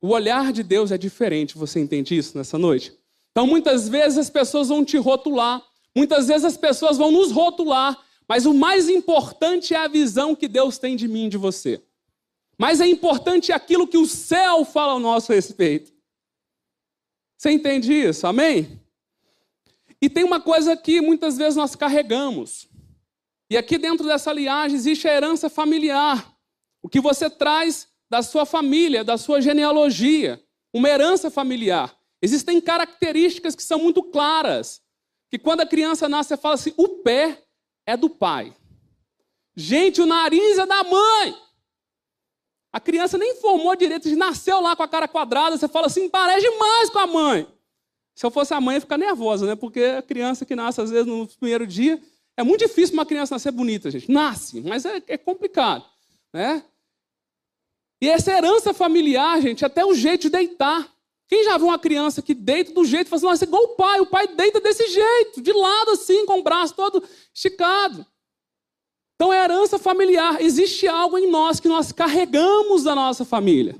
O 0.00 0.08
olhar 0.08 0.52
de 0.52 0.62
Deus 0.62 0.92
é 0.92 0.98
diferente, 0.98 1.58
você 1.58 1.80
entende 1.80 2.16
isso 2.16 2.36
nessa 2.36 2.58
noite? 2.58 2.96
Então, 3.32 3.46
muitas 3.46 3.88
vezes 3.88 4.18
as 4.18 4.30
pessoas 4.30 4.68
vão 4.68 4.84
te 4.84 4.96
rotular, 4.96 5.62
muitas 5.94 6.28
vezes 6.28 6.44
as 6.44 6.56
pessoas 6.56 6.96
vão 6.96 7.10
nos 7.10 7.32
rotular, 7.32 7.98
mas 8.28 8.46
o 8.46 8.54
mais 8.54 8.88
importante 8.88 9.74
é 9.74 9.78
a 9.78 9.88
visão 9.88 10.34
que 10.34 10.48
Deus 10.48 10.78
tem 10.78 10.96
de 10.96 11.08
mim 11.08 11.26
e 11.26 11.30
de 11.30 11.36
você. 11.36 11.82
Mas 12.58 12.80
é 12.80 12.86
importante 12.86 13.52
aquilo 13.52 13.86
que 13.86 13.98
o 13.98 14.06
céu 14.06 14.64
fala 14.64 14.92
ao 14.92 15.00
nosso 15.00 15.32
respeito. 15.32 15.92
Você 17.36 17.50
entende 17.50 17.92
isso? 17.92 18.26
Amém? 18.26 18.80
E 20.00 20.08
tem 20.08 20.24
uma 20.24 20.40
coisa 20.40 20.76
que 20.76 21.00
muitas 21.00 21.36
vezes 21.36 21.56
nós 21.56 21.74
carregamos. 21.74 22.68
E 23.48 23.56
aqui 23.56 23.78
dentro 23.78 24.06
dessa 24.06 24.32
liagem 24.32 24.76
existe 24.76 25.06
a 25.06 25.14
herança 25.14 25.48
familiar. 25.48 26.34
O 26.82 26.88
que 26.88 27.00
você 27.00 27.30
traz 27.30 27.88
da 28.08 28.22
sua 28.22 28.44
família, 28.44 29.04
da 29.04 29.16
sua 29.16 29.40
genealogia. 29.40 30.42
Uma 30.72 30.88
herança 30.88 31.30
familiar. 31.30 31.96
Existem 32.20 32.60
características 32.60 33.54
que 33.54 33.62
são 33.62 33.78
muito 33.78 34.02
claras. 34.02 34.80
Que 35.30 35.38
quando 35.38 35.60
a 35.60 35.66
criança 35.66 36.08
nasce, 36.08 36.28
você 36.28 36.36
fala 36.36 36.54
assim: 36.54 36.72
o 36.76 37.02
pé 37.02 37.42
é 37.86 37.96
do 37.96 38.10
pai. 38.10 38.54
Gente, 39.54 40.00
o 40.00 40.06
nariz 40.06 40.58
é 40.58 40.66
da 40.66 40.84
mãe. 40.84 41.34
A 42.72 42.80
criança 42.80 43.16
nem 43.16 43.36
formou 43.36 43.74
direito, 43.74 44.14
nasceu 44.16 44.60
lá 44.60 44.76
com 44.76 44.82
a 44.82 44.88
cara 44.88 45.08
quadrada, 45.08 45.56
você 45.56 45.66
fala 45.66 45.86
assim, 45.86 46.10
parece 46.10 46.46
demais 46.46 46.90
com 46.90 46.98
a 46.98 47.06
mãe. 47.06 47.48
Se 48.14 48.26
eu 48.26 48.30
fosse 48.30 48.52
a 48.52 48.60
mãe, 48.60 48.74
ia 48.74 48.80
ficar 48.82 48.98
nervosa, 48.98 49.46
né? 49.46 49.56
Porque 49.56 49.80
a 49.80 50.02
criança 50.02 50.44
que 50.44 50.54
nasce, 50.54 50.82
às 50.82 50.90
vezes, 50.90 51.06
no 51.06 51.26
primeiro 51.26 51.66
dia, 51.66 51.98
é 52.36 52.42
muito 52.42 52.66
difícil 52.66 52.94
uma 52.94 53.06
criança 53.06 53.34
nascer 53.34 53.50
bonita, 53.50 53.90
gente. 53.90 54.10
Nasce, 54.10 54.60
mas 54.60 54.84
é, 54.84 55.02
é 55.08 55.16
complicado, 55.16 55.84
né? 56.32 56.62
E 58.00 58.08
essa 58.08 58.30
herança 58.30 58.74
familiar, 58.74 59.40
gente, 59.40 59.64
até 59.64 59.84
o 59.84 59.94
jeito 59.94 60.22
de 60.22 60.30
deitar. 60.30 60.92
Quem 61.28 61.44
já 61.44 61.56
viu 61.56 61.68
uma 61.68 61.78
criança 61.78 62.22
que 62.22 62.34
deita 62.34 62.72
do 62.72 62.84
jeito, 62.84 63.08
fala 63.08 63.32
assim, 63.32 63.46
é 63.46 63.48
igual 63.48 63.62
o 63.64 63.68
pai, 63.68 64.00
o 64.00 64.06
pai 64.06 64.28
deita 64.28 64.60
desse 64.60 64.86
jeito, 64.86 65.40
de 65.40 65.52
lado 65.52 65.92
assim, 65.92 66.24
com 66.26 66.38
o 66.38 66.42
braço 66.42 66.74
todo 66.74 67.02
esticado. 67.34 68.06
Então 69.14 69.32
é 69.32 69.42
herança 69.42 69.78
familiar. 69.78 70.40
Existe 70.40 70.86
algo 70.86 71.18
em 71.18 71.28
nós 71.28 71.58
que 71.58 71.68
nós 71.68 71.90
carregamos 71.90 72.84
da 72.84 72.94
nossa 72.94 73.24
família. 73.24 73.74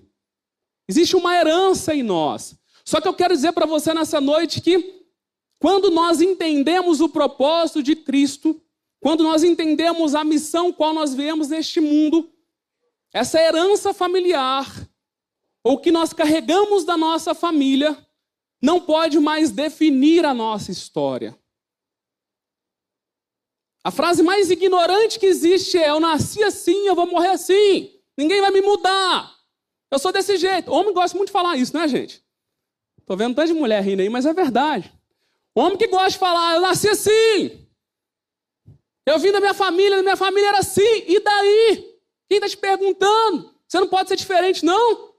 Existe 0.88 1.14
uma 1.14 1.36
herança 1.36 1.94
em 1.94 2.02
nós. 2.02 2.56
Só 2.84 3.00
que 3.00 3.08
eu 3.08 3.14
quero 3.14 3.34
dizer 3.34 3.52
para 3.52 3.66
você 3.66 3.92
nessa 3.92 4.20
noite 4.20 4.60
que 4.60 5.05
quando 5.58 5.90
nós 5.90 6.20
entendemos 6.20 7.00
o 7.00 7.08
propósito 7.08 7.82
de 7.82 7.96
Cristo, 7.96 8.60
quando 9.00 9.22
nós 9.22 9.42
entendemos 9.42 10.14
a 10.14 10.24
missão 10.24 10.72
qual 10.72 10.92
nós 10.92 11.14
viemos 11.14 11.48
neste 11.48 11.80
mundo, 11.80 12.30
essa 13.12 13.40
herança 13.40 13.94
familiar, 13.94 14.66
ou 15.64 15.78
que 15.78 15.90
nós 15.90 16.12
carregamos 16.12 16.84
da 16.84 16.96
nossa 16.96 17.34
família, 17.34 17.96
não 18.62 18.80
pode 18.80 19.18
mais 19.18 19.50
definir 19.50 20.24
a 20.24 20.34
nossa 20.34 20.70
história. 20.70 21.36
A 23.82 23.90
frase 23.90 24.22
mais 24.22 24.50
ignorante 24.50 25.18
que 25.18 25.26
existe 25.26 25.78
é: 25.78 25.90
Eu 25.90 26.00
nasci 26.00 26.42
assim, 26.42 26.86
eu 26.86 26.94
vou 26.94 27.06
morrer 27.06 27.30
assim. 27.30 27.92
Ninguém 28.18 28.40
vai 28.40 28.50
me 28.50 28.60
mudar. 28.60 29.32
Eu 29.90 29.98
sou 29.98 30.12
desse 30.12 30.36
jeito. 30.36 30.72
Homem 30.72 30.92
gosta 30.92 31.16
muito 31.16 31.28
de 31.28 31.32
falar 31.32 31.56
isso, 31.56 31.76
né, 31.76 31.86
gente? 31.86 32.24
Tô 33.04 33.16
vendo 33.16 33.36
tanto 33.36 33.52
de 33.52 33.54
mulher 33.54 33.82
rindo 33.82 34.02
aí, 34.02 34.08
mas 34.08 34.26
é 34.26 34.34
verdade. 34.34 34.92
Homem 35.56 35.78
que 35.78 35.88
gosta 35.88 36.10
de 36.10 36.18
falar: 36.18 36.54
Eu 36.54 36.60
nasci 36.60 36.88
assim. 36.88 37.66
Eu 39.04 39.18
vim 39.18 39.32
da 39.32 39.40
minha 39.40 39.54
família, 39.54 40.02
minha 40.02 40.16
família 40.16 40.48
era 40.48 40.58
assim. 40.58 41.04
E 41.06 41.20
daí? 41.20 41.98
Quem 42.28 42.38
está 42.38 42.48
te 42.48 42.56
perguntando? 42.56 43.54
Você 43.66 43.80
não 43.80 43.88
pode 43.88 44.08
ser 44.08 44.16
diferente, 44.16 44.64
não? 44.64 45.14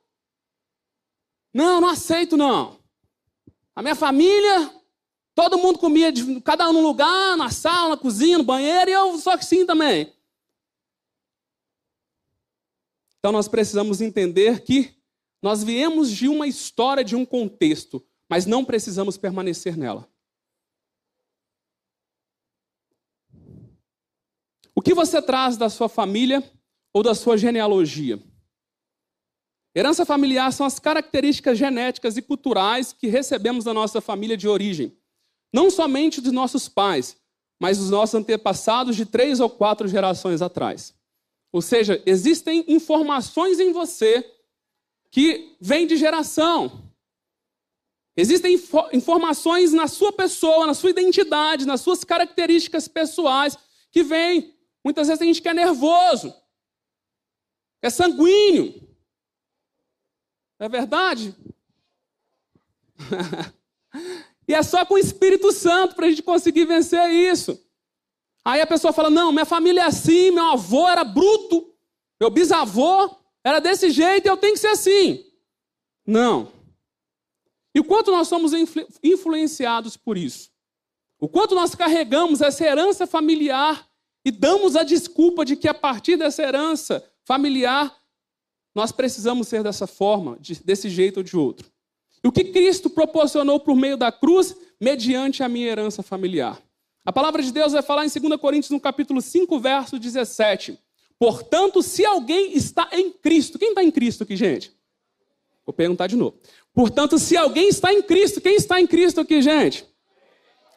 Não, 1.54 1.82
não 1.82 1.90
aceito, 1.90 2.38
não. 2.38 2.78
A 3.76 3.82
minha 3.82 3.96
família 3.96 4.78
Todo 5.38 5.60
mundo 5.60 5.78
comia, 5.78 6.12
cada 6.44 6.68
um 6.68 6.74
num 6.74 6.82
lugar, 6.82 7.38
na 7.38 7.52
sala, 7.52 7.90
na 7.90 7.98
cozinha, 7.98 8.40
no 8.40 8.44
banheiro, 8.44 8.90
e 8.90 8.94
eu 8.94 9.20
só 9.20 9.38
que 9.38 9.46
sim 9.46 9.68
também. 9.68 10.12
Então 13.20 13.32
nós 13.32 13.48
precisamos 13.48 14.02
entender 14.02 14.64
que 14.64 14.96
nós 15.40 15.64
viemos 15.64 16.10
de 16.10 16.28
uma 16.28 16.48
história, 16.48 17.04
de 17.04 17.16
um 17.16 17.24
contexto, 17.24 18.04
mas 18.28 18.48
não 18.48 18.66
precisamos 18.66 19.16
permanecer 19.16 19.78
nela. 19.78 20.10
Que 24.88 24.94
você 24.94 25.22
traz 25.22 25.58
da 25.58 25.70
sua 25.70 25.90
família 25.90 26.42
ou 26.94 27.04
da 27.04 27.14
sua 27.14 27.38
genealogia? 27.38 28.24
Herança 29.76 30.06
familiar 30.06 30.54
são 30.54 30.66
as 30.66 30.80
características 30.80 31.58
genéticas 31.58 32.16
e 32.16 32.22
culturais 32.22 32.94
que 32.94 33.08
recebemos 33.08 33.66
da 33.66 33.74
nossa 33.74 34.00
família 34.00 34.38
de 34.38 34.48
origem. 34.48 34.98
Não 35.54 35.70
somente 35.70 36.22
dos 36.22 36.32
nossos 36.32 36.70
pais, 36.70 37.18
mas 37.60 37.78
dos 37.78 37.90
nossos 37.90 38.16
antepassados 38.16 38.96
de 38.96 39.06
três 39.06 39.42
ou 39.42 39.50
quatro 39.50 39.90
gerações 39.90 40.42
atrás. 40.42 40.96
Ou 41.52 41.62
seja, 41.62 42.02
existem 42.06 42.64
informações 42.66 43.60
em 43.60 43.74
você 43.74 44.26
que 45.12 45.58
vêm 45.60 45.86
de 45.86 45.98
geração. 45.98 46.94
Existem 48.16 48.58
informações 48.94 49.74
na 49.74 49.88
sua 49.88 50.14
pessoa, 50.14 50.66
na 50.66 50.74
sua 50.74 50.92
identidade, 50.92 51.68
nas 51.68 51.82
suas 51.82 52.06
características 52.06 52.88
pessoais 52.88 53.58
que 53.92 54.02
vêm. 54.02 54.57
Muitas 54.88 55.10
vezes 55.10 55.22
a 55.22 55.26
gente 55.26 55.42
que 55.42 55.50
é 55.50 55.54
nervoso, 55.54 56.34
é 57.82 57.90
sanguíneo. 57.90 58.88
É 60.58 60.70
verdade? 60.70 61.36
E 64.50 64.54
é 64.54 64.64
só 64.64 64.86
com 64.86 64.94
o 64.94 64.98
Espírito 64.98 65.52
Santo 65.52 65.94
para 65.94 66.06
a 66.06 66.10
gente 66.10 66.24
conseguir 66.24 66.64
vencer 66.64 67.10
isso. 67.10 67.62
Aí 68.46 68.62
a 68.62 68.66
pessoa 68.66 68.94
fala: 68.94 69.10
não, 69.10 69.34
minha 69.34 69.44
família 69.44 69.82
é 69.82 69.86
assim, 69.86 70.32
meu 70.32 70.46
avô 70.46 70.88
era 70.88 71.04
bruto, 71.04 71.76
meu 72.18 72.30
bisavô 72.30 73.14
era 73.44 73.60
desse 73.60 73.90
jeito 73.92 74.26
e 74.26 74.30
eu 74.30 74.38
tenho 74.38 74.54
que 74.54 74.60
ser 74.62 74.68
assim. 74.68 75.30
Não. 76.06 76.50
E 77.76 77.82
o 77.82 77.84
quanto 77.84 78.10
nós 78.10 78.30
somos 78.30 78.54
influenciados 79.04 79.98
por 79.98 80.18
isso. 80.18 80.50
O 81.20 81.28
quanto 81.28 81.56
nós 81.56 81.76
carregamos 81.76 82.40
essa 82.40 82.64
herança 82.64 83.06
familiar 83.06 83.86
e 84.28 84.32
damos 84.32 84.76
a 84.76 84.84
desculpa 84.84 85.46
de 85.46 85.56
que 85.56 85.70
a 85.70 85.74
partir 85.74 86.18
dessa 86.18 86.44
herança 86.44 87.02
familiar 87.24 87.98
nós 88.76 88.92
precisamos 88.92 89.48
ser 89.48 89.64
dessa 89.64 89.88
forma, 89.88 90.38
desse 90.66 90.90
jeito 90.90 91.18
ou 91.18 91.24
de 91.24 91.38
outro. 91.38 91.72
E 92.22 92.28
o 92.28 92.32
que 92.34 92.44
Cristo 92.44 92.90
proporcionou 92.90 93.58
por 93.58 93.74
meio 93.74 93.96
da 93.96 94.12
cruz, 94.12 94.54
mediante 94.82 95.44
a 95.44 95.48
minha 95.48 95.68
herança 95.68 96.04
familiar. 96.04 96.62
A 97.06 97.14
palavra 97.14 97.42
de 97.42 97.54
Deus 97.54 97.72
vai 97.72 97.82
falar 97.82 98.06
em 98.06 98.10
2 98.10 98.38
Coríntios, 98.38 98.70
no 98.70 98.82
capítulo 98.82 99.22
5, 99.22 99.58
verso 99.62 99.98
17. 99.98 100.78
Portanto, 101.18 101.82
se 101.82 102.06
alguém 102.06 102.52
está 102.54 102.90
em 102.92 103.10
Cristo, 103.10 103.58
quem 103.58 103.70
está 103.70 103.82
em 103.82 103.90
Cristo 103.90 104.24
aqui, 104.24 104.36
gente? 104.36 104.74
Vou 105.66 105.72
perguntar 105.74 106.08
de 106.08 106.18
novo. 106.18 106.38
Portanto, 106.74 107.18
se 107.18 107.38
alguém 107.38 107.70
está 107.70 107.94
em 107.94 108.02
Cristo, 108.02 108.42
quem 108.42 108.58
está 108.58 108.82
em 108.82 108.88
Cristo 108.88 109.22
aqui, 109.22 109.42
gente? 109.42 109.86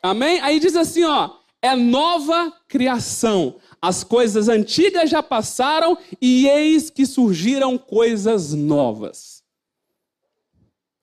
Amém? 0.01 0.41
Aí 0.41 0.61
diz 0.61 0.77
assim, 0.77 1.03
ó, 1.03 1.40
é 1.63 1.77
nova 1.77 2.53
criação. 2.69 3.57
As 3.81 4.05
coisas 4.05 4.49
antigas 4.49 5.11
já 5.11 5.23
passaram 5.23 5.97
e 6.21 6.49
eis 6.49 6.91
que 6.91 7.07
surgiram 7.07 7.77
coisas 7.77 8.53
novas. 8.53 9.43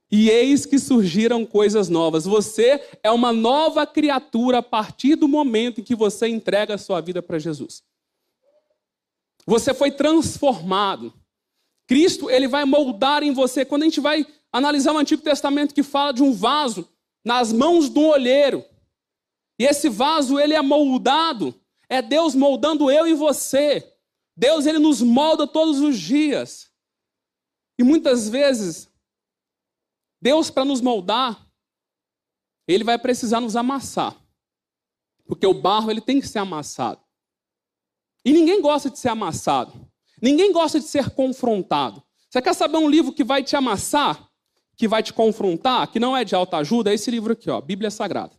E 0.09 0.29
eis 0.29 0.65
que 0.65 0.79
surgiram 0.79 1.45
coisas 1.45 1.89
novas. 1.89 2.25
Você 2.25 2.81
é 3.03 3.11
uma 3.11 3.33
nova 3.33 3.85
criatura 3.85 4.59
a 4.59 4.63
partir 4.63 5.15
do 5.15 5.27
momento 5.27 5.81
em 5.81 5.83
que 5.83 5.95
você 5.95 6.27
entrega 6.27 6.75
a 6.75 6.77
sua 6.77 7.01
vida 7.01 7.21
para 7.21 7.37
Jesus. 7.37 7.83
Você 9.45 9.73
foi 9.73 9.91
transformado. 9.91 11.13
Cristo, 11.87 12.29
ele 12.29 12.47
vai 12.47 12.65
moldar 12.65 13.23
em 13.23 13.31
você. 13.31 13.65
Quando 13.65 13.83
a 13.83 13.85
gente 13.85 13.99
vai 13.99 14.25
analisar 14.51 14.93
o 14.93 14.97
Antigo 14.97 15.21
Testamento 15.21 15.73
que 15.73 15.83
fala 15.83 16.13
de 16.13 16.23
um 16.23 16.33
vaso 16.33 16.87
nas 17.23 17.51
mãos 17.51 17.89
do 17.89 18.01
olheiro, 18.01 18.63
e 19.59 19.65
esse 19.65 19.89
vaso, 19.89 20.39
ele 20.39 20.53
é 20.53 20.61
moldado, 20.61 21.59
é 21.89 22.01
Deus 22.01 22.35
moldando 22.35 22.91
eu 22.91 23.07
e 23.07 23.13
você. 23.13 23.93
Deus, 24.35 24.65
ele 24.67 24.77
nos 24.77 25.01
molda 25.01 25.47
todos 25.47 25.79
os 25.79 25.97
dias. 25.97 26.71
E 27.79 27.83
muitas 27.83 28.29
vezes, 28.29 28.87
Deus, 30.21 30.51
para 30.51 30.65
nos 30.65 30.79
moldar, 30.79 31.47
ele 32.67 32.83
vai 32.83 32.99
precisar 32.99 33.39
nos 33.39 33.55
amassar. 33.55 34.15
Porque 35.25 35.47
o 35.47 35.53
barro, 35.53 35.89
ele 35.89 36.01
tem 36.01 36.21
que 36.21 36.27
ser 36.27 36.39
amassado. 36.39 37.01
E 38.23 38.31
ninguém 38.31 38.61
gosta 38.61 38.89
de 38.89 38.99
ser 38.99 39.09
amassado. 39.09 39.89
Ninguém 40.21 40.51
gosta 40.51 40.79
de 40.79 40.85
ser 40.85 41.09
confrontado. 41.11 42.03
Você 42.29 42.41
quer 42.41 42.53
saber 42.53 42.77
um 42.77 42.89
livro 42.89 43.13
que 43.13 43.23
vai 43.23 43.43
te 43.43 43.55
amassar? 43.55 44.29
Que 44.75 44.87
vai 44.87 45.01
te 45.01 45.13
confrontar? 45.13 45.87
Que 45.91 45.99
não 45.99 46.15
é 46.15 46.23
de 46.23 46.35
alta 46.35 46.57
ajuda? 46.57 46.91
É 46.91 46.93
esse 46.93 47.09
livro 47.09 47.33
aqui, 47.33 47.49
ó, 47.49 47.59
Bíblia 47.59 47.89
Sagrada. 47.89 48.36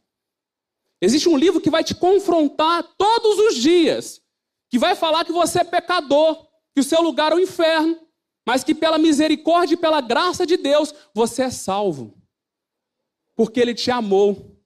Existe 1.01 1.29
um 1.29 1.37
livro 1.37 1.61
que 1.61 1.71
vai 1.71 1.85
te 1.85 1.95
confrontar 1.95 2.83
todos 2.97 3.39
os 3.39 3.55
dias. 3.57 4.21
Que 4.71 4.79
vai 4.79 4.95
falar 4.95 5.25
que 5.25 5.33
você 5.33 5.61
é 5.61 5.65
pecador, 5.65 6.47
que 6.75 6.81
o 6.81 6.85
seu 6.85 7.01
lugar 7.01 7.33
é 7.33 7.35
o 7.35 7.41
inferno, 7.41 7.99
mas 8.47 8.65
que 8.65 8.75
pela 8.75 8.99
misericórdia 8.99 9.75
e 9.75 9.79
pela 9.79 10.01
graça 10.01 10.47
de 10.47 10.57
Deus 10.57 10.95
você 11.15 11.45
é 11.45 11.51
salvo. 11.51 12.15
Porque 13.35 13.61
Ele 13.61 13.75
te 13.75 13.91
amou. 13.91 14.59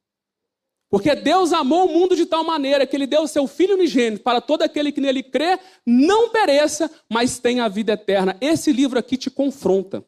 Porque 0.93 1.15
Deus 1.15 1.55
amou 1.55 1.87
o 1.87 1.93
mundo 1.93 2.15
de 2.15 2.27
tal 2.27 2.45
maneira 2.45 2.87
que 2.87 2.95
ele 2.95 3.07
deu 3.07 3.23
o 3.23 3.27
seu 3.27 3.47
Filho 3.47 3.77
unigênito 3.77 4.23
para 4.23 4.43
todo 4.43 4.61
aquele 4.61 4.93
que 4.93 5.01
nele 5.01 5.23
crê, 5.23 5.59
não 5.87 6.29
pereça, 6.29 6.91
mas 7.11 7.39
tenha 7.39 7.65
a 7.65 7.69
vida 7.69 7.95
eterna. 7.95 8.37
Esse 8.43 8.71
livro 8.71 8.99
aqui 8.99 9.17
te 9.17 9.31
confronta. 9.31 10.05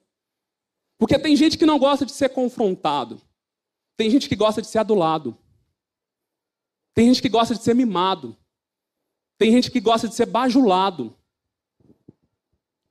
Porque 0.99 1.19
tem 1.19 1.35
gente 1.37 1.57
que 1.57 1.65
não 1.65 1.79
gosta 1.79 2.05
de 2.05 2.13
ser 2.13 2.29
confrontado. 2.29 3.19
Tem 3.97 4.11
gente 4.11 4.29
que 4.29 4.37
gosta 4.37 4.61
de 4.61 4.69
ser 4.69 4.79
adulado. 4.79 5.35
Tem 6.95 7.09
gente 7.09 7.21
que 7.21 7.29
gosta 7.29 7.55
de 7.55 7.63
ser 7.63 7.75
mimado. 7.75 8.37
Tem 9.37 9.51
gente 9.51 9.71
que 9.71 9.81
gosta 9.81 10.09
de 10.09 10.15
ser 10.15 10.27
bajulado. 10.27 11.17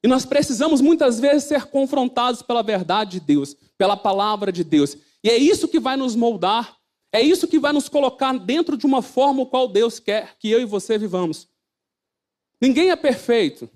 E 0.04 0.08
nós 0.08 0.26
precisamos 0.26 0.82
muitas 0.82 1.20
vezes 1.20 1.46
ser 1.46 1.66
confrontados 1.68 2.42
pela 2.42 2.62
verdade 2.62 3.20
de 3.20 3.26
Deus, 3.26 3.56
pela 3.78 3.96
palavra 3.96 4.52
de 4.52 4.63
Deus. 4.63 4.98
E 5.24 5.30
é 5.30 5.38
isso 5.38 5.68
que 5.68 5.80
vai 5.80 5.96
nos 5.96 6.16
moldar 6.16 6.78
é 7.13 7.22
isso 7.22 7.48
que 7.48 7.60
vai 7.60 7.72
nos 7.72 7.88
colocar 7.88 8.36
dentro 8.39 8.76
de 8.76 8.88
uma 8.88 9.04
forma 9.04 9.44
o 9.44 9.46
qual 9.46 9.68
Deus 9.68 10.00
quer 10.00 10.36
que 10.39 10.50
eu 10.50 10.60
e 10.60 10.66
você 10.66 10.98
vivamos. 10.98 11.48
Ninguém 12.60 12.89
é 12.89 12.96
perfeito, 12.96 13.70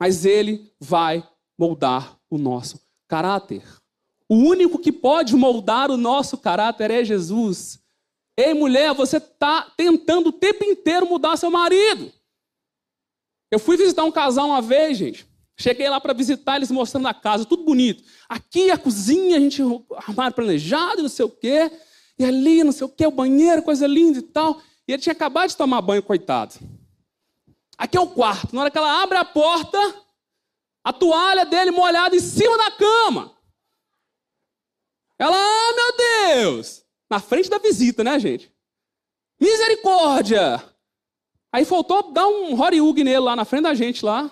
mas 0.00 0.24
Ele 0.24 0.72
vai 0.80 1.22
moldar 1.58 2.18
o 2.30 2.38
nosso 2.38 2.80
caráter. 3.06 3.62
O 4.26 4.36
único 4.36 4.78
que 4.78 4.90
pode 4.90 5.36
moldar 5.36 5.90
o 5.90 5.98
nosso 5.98 6.38
caráter 6.38 6.90
é 6.90 7.04
Jesus. 7.04 7.78
Ei, 8.38 8.54
mulher, 8.54 8.94
você 8.94 9.16
está 9.16 9.62
tentando 9.76 10.28
o 10.28 10.32
tempo 10.32 10.62
inteiro 10.62 11.08
mudar 11.08 11.36
seu 11.36 11.50
marido. 11.50 12.12
Eu 13.50 13.58
fui 13.58 13.76
visitar 13.76 14.04
um 14.04 14.12
casal 14.12 14.46
uma 14.46 14.62
vez, 14.62 14.96
gente. 14.96 15.26
Cheguei 15.58 15.88
lá 15.88 16.00
para 16.00 16.12
visitar, 16.12 16.54
eles 16.54 16.70
mostrando 16.70 17.08
a 17.08 17.14
casa, 17.14 17.44
tudo 17.44 17.64
bonito. 17.64 18.04
Aqui 18.28 18.70
a 18.70 18.78
cozinha, 18.78 19.38
a 19.38 19.40
gente 19.40 19.60
armário 20.06 20.36
planejado, 20.36 21.02
não 21.02 21.08
sei 21.08 21.24
o 21.24 21.28
quê. 21.28 21.68
E 22.16 22.24
ali, 22.24 22.62
não 22.62 22.70
sei 22.70 22.86
o 22.86 22.88
que, 22.88 23.04
o 23.04 23.10
banheiro, 23.10 23.60
coisa 23.60 23.88
linda 23.88 24.20
e 24.20 24.22
tal. 24.22 24.62
E 24.86 24.92
ele 24.92 25.02
tinha 25.02 25.14
acabado 25.14 25.48
de 25.48 25.56
tomar 25.56 25.82
banho, 25.82 26.00
coitado. 26.00 26.54
Aqui 27.76 27.96
é 27.96 28.00
o 28.00 28.06
quarto. 28.06 28.54
Na 28.54 28.60
hora 28.60 28.70
que 28.70 28.78
ela 28.78 29.02
abre 29.02 29.18
a 29.18 29.24
porta, 29.24 29.78
a 30.84 30.92
toalha 30.92 31.44
dele 31.44 31.72
molhada 31.72 32.14
em 32.14 32.20
cima 32.20 32.56
da 32.56 32.70
cama. 32.70 33.36
Ela, 35.18 35.36
ah, 35.36 35.72
meu 35.74 35.96
Deus! 35.96 36.87
Na 37.10 37.20
frente 37.20 37.48
da 37.48 37.58
visita, 37.58 38.04
né, 38.04 38.18
gente? 38.18 38.52
Misericórdia! 39.40 40.62
Aí 41.52 41.64
faltou 41.64 42.12
dar 42.12 42.26
um 42.28 42.60
horiug 42.60 43.02
nele 43.02 43.20
lá 43.20 43.34
na 43.34 43.44
frente 43.44 43.62
da 43.62 43.74
gente 43.74 44.04
lá. 44.04 44.30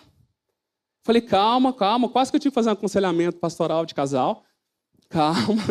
Falei, 1.03 1.23
calma, 1.23 1.73
calma. 1.73 2.09
Quase 2.09 2.31
que 2.31 2.37
eu 2.37 2.41
tive 2.41 2.51
que 2.51 2.55
fazer 2.55 2.69
um 2.69 2.73
aconselhamento 2.73 3.39
pastoral 3.39 3.87
de 3.87 3.95
casal. 3.95 4.45
Calma. 5.09 5.63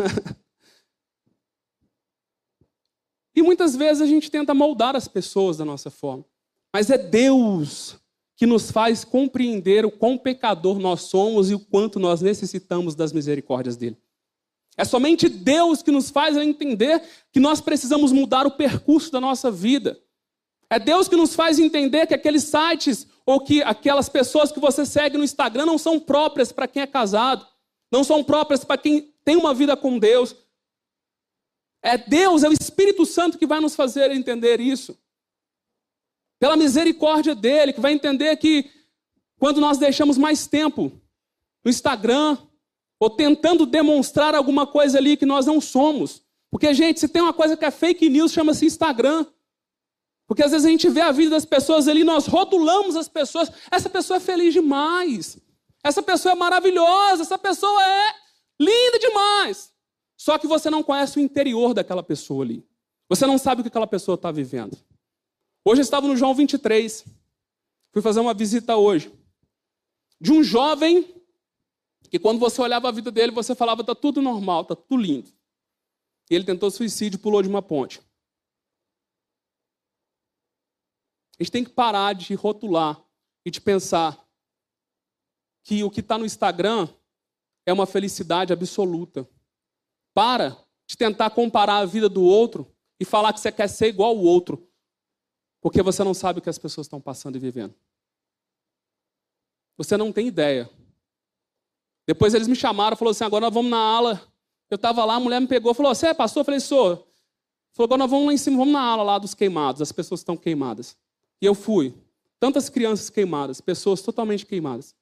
E 3.36 3.42
muitas 3.42 3.76
vezes 3.76 4.00
a 4.00 4.06
gente 4.06 4.30
tenta 4.30 4.54
moldar 4.54 4.96
as 4.96 5.06
pessoas 5.06 5.58
da 5.58 5.64
nossa 5.64 5.90
forma. 5.90 6.24
Mas 6.72 6.88
é 6.88 6.96
Deus 6.96 7.98
que 8.34 8.46
nos 8.46 8.70
faz 8.70 9.04
compreender 9.04 9.84
o 9.84 9.90
quão 9.90 10.16
pecador 10.16 10.78
nós 10.78 11.02
somos 11.02 11.50
e 11.50 11.54
o 11.54 11.60
quanto 11.60 11.98
nós 11.98 12.22
necessitamos 12.22 12.94
das 12.94 13.12
misericórdias 13.12 13.76
dele. 13.76 13.98
É 14.76 14.84
somente 14.84 15.28
Deus 15.28 15.82
que 15.82 15.90
nos 15.90 16.10
faz 16.10 16.36
entender 16.36 17.02
que 17.32 17.40
nós 17.40 17.60
precisamos 17.60 18.12
mudar 18.12 18.46
o 18.46 18.50
percurso 18.50 19.10
da 19.10 19.20
nossa 19.20 19.50
vida. 19.50 19.98
É 20.68 20.78
Deus 20.78 21.08
que 21.08 21.16
nos 21.16 21.34
faz 21.34 21.58
entender 21.58 22.06
que 22.06 22.14
aqueles 22.14 22.44
sites 22.44 23.06
ou 23.24 23.40
que 23.40 23.62
aquelas 23.62 24.08
pessoas 24.08 24.52
que 24.52 24.60
você 24.60 24.84
segue 24.84 25.16
no 25.16 25.24
Instagram 25.24 25.64
não 25.64 25.78
são 25.78 25.98
próprias 25.98 26.52
para 26.52 26.68
quem 26.68 26.82
é 26.82 26.86
casado, 26.86 27.46
não 27.90 28.04
são 28.04 28.22
próprias 28.22 28.64
para 28.64 28.76
quem 28.76 29.14
tem 29.24 29.36
uma 29.36 29.54
vida 29.54 29.76
com 29.76 29.98
Deus, 29.98 30.36
é 31.82 31.96
Deus, 31.96 32.42
é 32.42 32.48
o 32.48 32.52
Espírito 32.52 33.06
Santo 33.06 33.38
que 33.38 33.46
vai 33.46 33.60
nos 33.60 33.76
fazer 33.76 34.10
entender 34.10 34.60
isso. 34.60 34.98
Pela 36.38 36.56
misericórdia 36.56 37.34
dele, 37.34 37.72
que 37.72 37.80
vai 37.80 37.92
entender 37.92 38.36
que 38.36 38.70
quando 39.38 39.60
nós 39.60 39.78
deixamos 39.78 40.18
mais 40.18 40.46
tempo 40.46 40.92
no 41.64 41.70
Instagram, 41.70 42.36
ou 42.98 43.10
tentando 43.10 43.66
demonstrar 43.66 44.34
alguma 44.34 44.66
coisa 44.66 44.98
ali 44.98 45.16
que 45.16 45.26
nós 45.26 45.46
não 45.46 45.60
somos. 45.60 46.22
Porque, 46.50 46.72
gente, 46.72 47.00
se 47.00 47.08
tem 47.08 47.22
uma 47.22 47.32
coisa 47.32 47.56
que 47.56 47.64
é 47.64 47.70
fake 47.70 48.08
news, 48.08 48.32
chama-se 48.32 48.66
Instagram. 48.66 49.26
Porque 50.26 50.42
às 50.42 50.50
vezes 50.50 50.66
a 50.66 50.70
gente 50.70 50.88
vê 50.88 51.00
a 51.00 51.12
vida 51.12 51.30
das 51.30 51.44
pessoas 51.44 51.86
ali, 51.86 52.02
nós 52.02 52.26
rotulamos 52.26 52.96
as 52.96 53.08
pessoas. 53.08 53.50
Essa 53.70 53.88
pessoa 53.88 54.16
é 54.16 54.20
feliz 54.20 54.52
demais. 54.52 55.38
Essa 55.84 56.02
pessoa 56.02 56.32
é 56.32 56.34
maravilhosa. 56.34 57.22
Essa 57.22 57.38
pessoa 57.38 57.80
é 57.82 58.14
linda 58.60 58.98
demais. 58.98 59.72
Só 60.16 60.38
que 60.38 60.46
você 60.46 60.70
não 60.70 60.82
conhece 60.82 61.18
o 61.18 61.22
interior 61.22 61.74
daquela 61.74 62.02
pessoa 62.02 62.44
ali. 62.44 62.66
Você 63.08 63.26
não 63.26 63.38
sabe 63.38 63.60
o 63.60 63.64
que 63.64 63.68
aquela 63.68 63.86
pessoa 63.86 64.16
está 64.16 64.32
vivendo. 64.32 64.76
Hoje 65.64 65.80
eu 65.80 65.84
estava 65.84 66.08
no 66.08 66.16
João 66.16 66.34
23. 66.34 67.04
Fui 67.92 68.02
fazer 68.02 68.20
uma 68.20 68.34
visita 68.34 68.76
hoje. 68.76 69.12
De 70.20 70.32
um 70.32 70.42
jovem 70.42 71.15
que 72.08 72.18
quando 72.18 72.38
você 72.38 72.60
olhava 72.60 72.88
a 72.88 72.92
vida 72.92 73.10
dele, 73.10 73.32
você 73.32 73.54
falava, 73.54 73.80
está 73.80 73.94
tudo 73.94 74.22
normal, 74.22 74.62
está 74.62 74.76
tudo 74.76 74.96
lindo. 74.96 75.30
E 76.30 76.34
ele 76.34 76.44
tentou 76.44 76.70
suicídio 76.70 77.16
e 77.16 77.20
pulou 77.20 77.42
de 77.42 77.48
uma 77.48 77.62
ponte. 77.62 78.00
A 81.38 81.42
gente 81.42 81.52
tem 81.52 81.64
que 81.64 81.70
parar 81.70 82.14
de 82.14 82.34
rotular 82.34 83.02
e 83.44 83.50
de 83.50 83.60
pensar 83.60 84.26
que 85.62 85.84
o 85.84 85.90
que 85.90 86.00
está 86.00 86.16
no 86.16 86.24
Instagram 86.24 86.88
é 87.66 87.72
uma 87.72 87.86
felicidade 87.86 88.52
absoluta. 88.52 89.28
Para 90.14 90.56
de 90.86 90.96
tentar 90.96 91.30
comparar 91.30 91.78
a 91.78 91.84
vida 91.84 92.08
do 92.08 92.22
outro 92.22 92.72
e 92.98 93.04
falar 93.04 93.32
que 93.32 93.40
você 93.40 93.52
quer 93.52 93.68
ser 93.68 93.88
igual 93.88 94.10
ao 94.10 94.22
outro, 94.22 94.66
porque 95.60 95.82
você 95.82 96.02
não 96.04 96.14
sabe 96.14 96.38
o 96.38 96.42
que 96.42 96.48
as 96.48 96.58
pessoas 96.58 96.86
estão 96.86 97.00
passando 97.00 97.36
e 97.36 97.40
vivendo. 97.40 97.74
Você 99.76 99.96
não 99.96 100.12
tem 100.12 100.28
ideia. 100.28 100.70
Depois 102.06 102.34
eles 102.34 102.46
me 102.46 102.54
chamaram 102.54 102.96
falaram 102.96 103.10
assim: 103.10 103.24
agora 103.24 103.46
nós 103.46 103.54
vamos 103.54 103.70
na 103.70 103.78
ala 103.78 104.22
Eu 104.70 104.76
estava 104.76 105.04
lá, 105.04 105.16
a 105.16 105.20
mulher 105.20 105.40
me 105.40 105.48
pegou, 105.48 105.74
falou: 105.74 105.94
Você 105.94 106.08
é 106.08 106.14
pastor? 106.14 106.42
Eu 106.42 106.44
falei: 106.44 106.60
Sou. 106.60 106.96
Falou: 107.72 107.86
Agora 107.86 107.98
nós 107.98 108.10
vamos 108.10 108.26
lá 108.26 108.32
em 108.32 108.38
cima, 108.38 108.56
vamos 108.58 108.72
na 108.72 108.80
aula 108.80 109.02
lá 109.02 109.18
dos 109.18 109.34
queimados, 109.34 109.82
as 109.82 109.92
pessoas 109.92 110.20
estão 110.20 110.36
queimadas. 110.36 110.96
E 111.40 111.46
eu 111.46 111.54
fui. 111.54 111.94
Tantas 112.38 112.68
crianças 112.68 113.10
queimadas, 113.10 113.60
pessoas 113.60 114.02
totalmente 114.02 114.46
queimadas. 114.46 114.94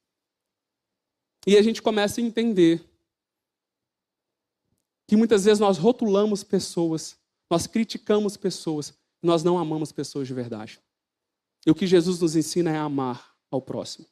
E 1.47 1.57
a 1.59 1.63
gente 1.63 1.83
começa 1.83 2.21
a 2.21 2.25
entender 2.25 2.83
que 5.07 5.17
muitas 5.17 5.45
vezes 5.45 5.59
nós 5.59 5.77
rotulamos 5.77 6.43
pessoas, 6.43 7.19
nós 7.51 7.67
criticamos 7.67 8.37
pessoas, 8.37 8.95
nós 9.23 9.43
não 9.43 9.59
amamos 9.59 9.93
pessoas 9.93 10.27
de 10.27 10.33
verdade. 10.33 10.81
E 11.67 11.71
o 11.71 11.75
que 11.75 11.87
Jesus 11.87 12.21
nos 12.21 12.37
ensina 12.37 12.71
é 12.71 12.79
amar 12.79 13.35
ao 13.51 13.61
próximo. 13.61 14.07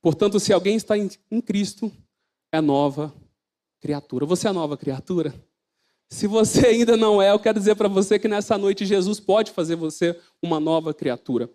Portanto, 0.00 0.38
se 0.38 0.52
alguém 0.52 0.76
está 0.76 0.96
em 0.96 1.40
Cristo, 1.40 1.92
é 2.52 2.60
nova 2.60 3.12
criatura. 3.80 4.26
Você 4.26 4.48
é 4.48 4.52
nova 4.52 4.76
criatura? 4.76 5.34
Se 6.08 6.26
você 6.26 6.66
ainda 6.66 6.96
não 6.96 7.20
é, 7.20 7.32
eu 7.32 7.38
quero 7.38 7.58
dizer 7.58 7.74
para 7.76 7.88
você 7.88 8.18
que 8.18 8.28
nessa 8.28 8.56
noite 8.56 8.86
Jesus 8.86 9.20
pode 9.20 9.50
fazer 9.50 9.76
você 9.76 10.18
uma 10.42 10.58
nova 10.58 10.94
criatura. 10.94 11.50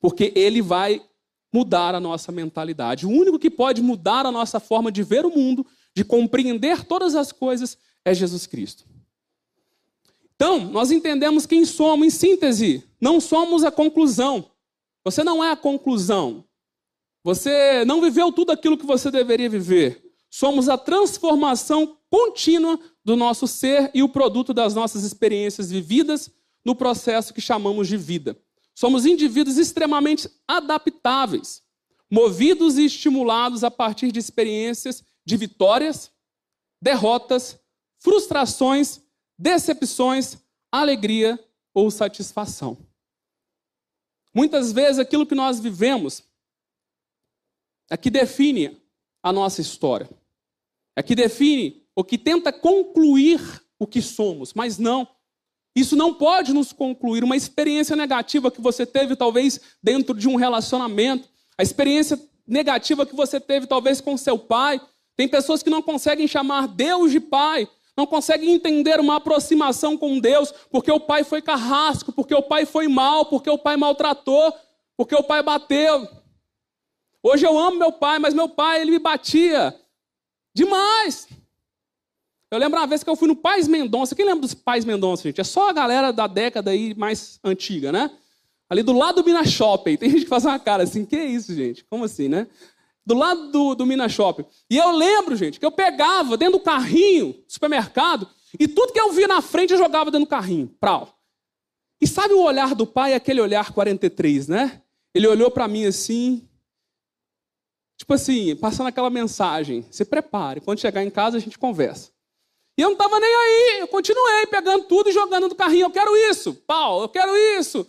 Porque 0.00 0.32
ele 0.34 0.60
vai 0.60 1.00
mudar 1.52 1.94
a 1.94 2.00
nossa 2.00 2.32
mentalidade. 2.32 3.06
O 3.06 3.10
único 3.10 3.38
que 3.38 3.48
pode 3.48 3.80
mudar 3.80 4.26
a 4.26 4.32
nossa 4.32 4.58
forma 4.58 4.90
de 4.90 5.04
ver 5.04 5.24
o 5.24 5.30
mundo, 5.30 5.64
de 5.94 6.04
compreender 6.04 6.84
todas 6.84 7.14
as 7.14 7.30
coisas, 7.30 7.78
é 8.04 8.12
Jesus 8.12 8.46
Cristo. 8.46 8.84
Então, 10.34 10.58
nós 10.58 10.90
entendemos 10.90 11.46
quem 11.46 11.64
somos, 11.64 12.06
em 12.06 12.10
síntese, 12.10 12.82
não 13.00 13.20
somos 13.20 13.62
a 13.62 13.70
conclusão. 13.70 14.50
Você 15.04 15.22
não 15.22 15.44
é 15.44 15.52
a 15.52 15.56
conclusão. 15.56 16.44
Você 17.24 17.86
não 17.86 18.02
viveu 18.02 18.30
tudo 18.30 18.52
aquilo 18.52 18.76
que 18.76 18.84
você 18.84 19.10
deveria 19.10 19.48
viver. 19.48 20.12
Somos 20.30 20.68
a 20.68 20.76
transformação 20.76 21.98
contínua 22.10 22.78
do 23.02 23.16
nosso 23.16 23.46
ser 23.46 23.90
e 23.94 24.02
o 24.02 24.08
produto 24.08 24.52
das 24.52 24.74
nossas 24.74 25.04
experiências 25.04 25.70
vividas 25.70 26.30
no 26.62 26.76
processo 26.76 27.32
que 27.32 27.40
chamamos 27.40 27.88
de 27.88 27.96
vida. 27.96 28.38
Somos 28.74 29.06
indivíduos 29.06 29.56
extremamente 29.56 30.28
adaptáveis, 30.46 31.62
movidos 32.10 32.76
e 32.76 32.84
estimulados 32.84 33.64
a 33.64 33.70
partir 33.70 34.12
de 34.12 34.18
experiências 34.18 35.02
de 35.24 35.36
vitórias, 35.36 36.10
derrotas, 36.82 37.58
frustrações, 38.00 39.00
decepções, 39.38 40.36
alegria 40.70 41.42
ou 41.72 41.90
satisfação. 41.90 42.76
Muitas 44.34 44.72
vezes 44.72 44.98
aquilo 44.98 45.24
que 45.24 45.34
nós 45.34 45.58
vivemos 45.58 46.22
é 47.90 47.96
que 47.96 48.10
define 48.10 48.80
a 49.22 49.32
nossa 49.32 49.60
história. 49.60 50.08
É 50.96 51.02
que 51.02 51.14
define 51.14 51.82
ou 51.94 52.04
que 52.04 52.18
tenta 52.18 52.52
concluir 52.52 53.40
o 53.78 53.86
que 53.86 54.02
somos, 54.02 54.52
mas 54.54 54.78
não. 54.78 55.08
Isso 55.76 55.96
não 55.96 56.14
pode 56.14 56.52
nos 56.52 56.72
concluir. 56.72 57.24
Uma 57.24 57.36
experiência 57.36 57.96
negativa 57.96 58.50
que 58.50 58.60
você 58.60 58.86
teve, 58.86 59.16
talvez, 59.16 59.60
dentro 59.82 60.14
de 60.14 60.28
um 60.28 60.36
relacionamento, 60.36 61.28
a 61.58 61.62
experiência 61.62 62.18
negativa 62.46 63.04
que 63.04 63.16
você 63.16 63.40
teve, 63.40 63.66
talvez, 63.66 64.00
com 64.00 64.16
seu 64.16 64.38
pai. 64.38 64.80
Tem 65.16 65.28
pessoas 65.28 65.62
que 65.62 65.70
não 65.70 65.82
conseguem 65.82 66.28
chamar 66.28 66.68
Deus 66.68 67.10
de 67.10 67.20
pai, 67.20 67.68
não 67.96 68.06
conseguem 68.06 68.52
entender 68.52 69.00
uma 69.00 69.16
aproximação 69.16 69.96
com 69.96 70.18
Deus, 70.18 70.52
porque 70.70 70.90
o 70.90 71.00
pai 71.00 71.24
foi 71.24 71.40
carrasco, 71.40 72.12
porque 72.12 72.34
o 72.34 72.42
pai 72.42 72.66
foi 72.66 72.88
mal, 72.88 73.26
porque 73.26 73.48
o 73.48 73.58
pai 73.58 73.76
maltratou, 73.76 74.52
porque 74.96 75.14
o 75.14 75.22
pai 75.22 75.42
bateu. 75.42 76.08
Hoje 77.26 77.46
eu 77.46 77.58
amo 77.58 77.78
meu 77.78 77.90
pai, 77.90 78.18
mas 78.18 78.34
meu 78.34 78.50
pai 78.50 78.82
ele 78.82 78.90
me 78.90 78.98
batia 78.98 79.74
demais. 80.54 81.26
Eu 82.50 82.58
lembro 82.58 82.78
uma 82.78 82.86
vez 82.86 83.02
que 83.02 83.08
eu 83.08 83.16
fui 83.16 83.26
no 83.26 83.34
Pais 83.34 83.66
Mendonça. 83.66 84.14
Quem 84.14 84.26
lembra 84.26 84.42
dos 84.42 84.52
Pais 84.52 84.84
Mendonça, 84.84 85.22
gente? 85.22 85.40
É 85.40 85.44
só 85.44 85.70
a 85.70 85.72
galera 85.72 86.12
da 86.12 86.26
década 86.26 86.70
aí 86.70 86.94
mais 86.94 87.40
antiga, 87.42 87.90
né? 87.90 88.10
Ali 88.68 88.82
do 88.82 88.92
lado 88.92 89.22
do 89.22 89.24
Minas 89.24 89.48
Shopping. 89.48 89.96
Tem 89.96 90.10
gente 90.10 90.24
que 90.24 90.28
faz 90.28 90.44
uma 90.44 90.58
cara 90.58 90.82
assim, 90.82 91.06
que 91.06 91.16
isso, 91.16 91.54
gente? 91.54 91.82
Como 91.84 92.04
assim, 92.04 92.28
né? 92.28 92.46
Do 93.06 93.14
lado 93.14 93.50
do, 93.50 93.74
do 93.74 93.86
Minas 93.86 94.12
Shopping. 94.12 94.44
E 94.68 94.76
eu 94.76 94.90
lembro, 94.90 95.34
gente, 95.34 95.58
que 95.58 95.64
eu 95.64 95.72
pegava 95.72 96.36
dentro 96.36 96.58
do 96.58 96.62
carrinho 96.62 97.32
do 97.32 97.44
supermercado 97.48 98.28
e 98.60 98.68
tudo 98.68 98.92
que 98.92 99.00
eu 99.00 99.12
via 99.12 99.26
na 99.26 99.40
frente 99.40 99.72
eu 99.72 99.78
jogava 99.78 100.10
dentro 100.10 100.26
do 100.26 100.30
carrinho. 100.30 100.68
Prau. 100.78 101.18
E 102.02 102.06
sabe 102.06 102.34
o 102.34 102.42
olhar 102.42 102.74
do 102.74 102.86
pai, 102.86 103.14
aquele 103.14 103.40
olhar 103.40 103.72
43, 103.72 104.46
né? 104.46 104.82
Ele 105.14 105.26
olhou 105.26 105.50
para 105.50 105.66
mim 105.66 105.86
assim, 105.86 106.46
tipo 107.96 108.12
assim, 108.14 108.56
passando 108.56 108.88
aquela 108.88 109.10
mensagem: 109.10 109.86
se 109.90 110.04
prepare, 110.04 110.60
quando 110.60 110.80
chegar 110.80 111.02
em 111.02 111.10
casa 111.10 111.36
a 111.36 111.40
gente 111.40 111.58
conversa. 111.58 112.12
E 112.76 112.82
eu 112.82 112.88
não 112.88 112.94
estava 112.94 113.20
nem 113.20 113.34
aí, 113.34 113.80
eu 113.80 113.88
continuei 113.88 114.46
pegando 114.46 114.84
tudo 114.84 115.08
e 115.08 115.12
jogando 115.12 115.48
no 115.48 115.54
carrinho. 115.54 115.86
Eu 115.86 115.90
quero 115.92 116.16
isso, 116.16 116.54
pau, 116.54 117.02
eu 117.02 117.08
quero 117.08 117.36
isso. 117.58 117.86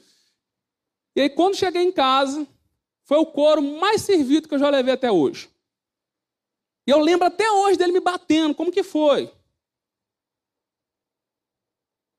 E 1.16 1.22
aí, 1.22 1.30
quando 1.30 1.56
cheguei 1.56 1.82
em 1.82 1.92
casa, 1.92 2.48
foi 3.04 3.18
o 3.18 3.26
couro 3.26 3.62
mais 3.62 4.02
servido 4.02 4.48
que 4.48 4.54
eu 4.54 4.60
já 4.60 4.70
levei 4.70 4.94
até 4.94 5.12
hoje. 5.12 5.50
E 6.88 6.92
eu 6.92 7.00
lembro 7.00 7.26
até 7.26 7.50
hoje 7.50 7.78
dele 7.78 7.94
me 7.94 8.00
batendo. 8.00 8.54
Como 8.54 8.72
que 8.72 8.84
foi? 8.84 9.32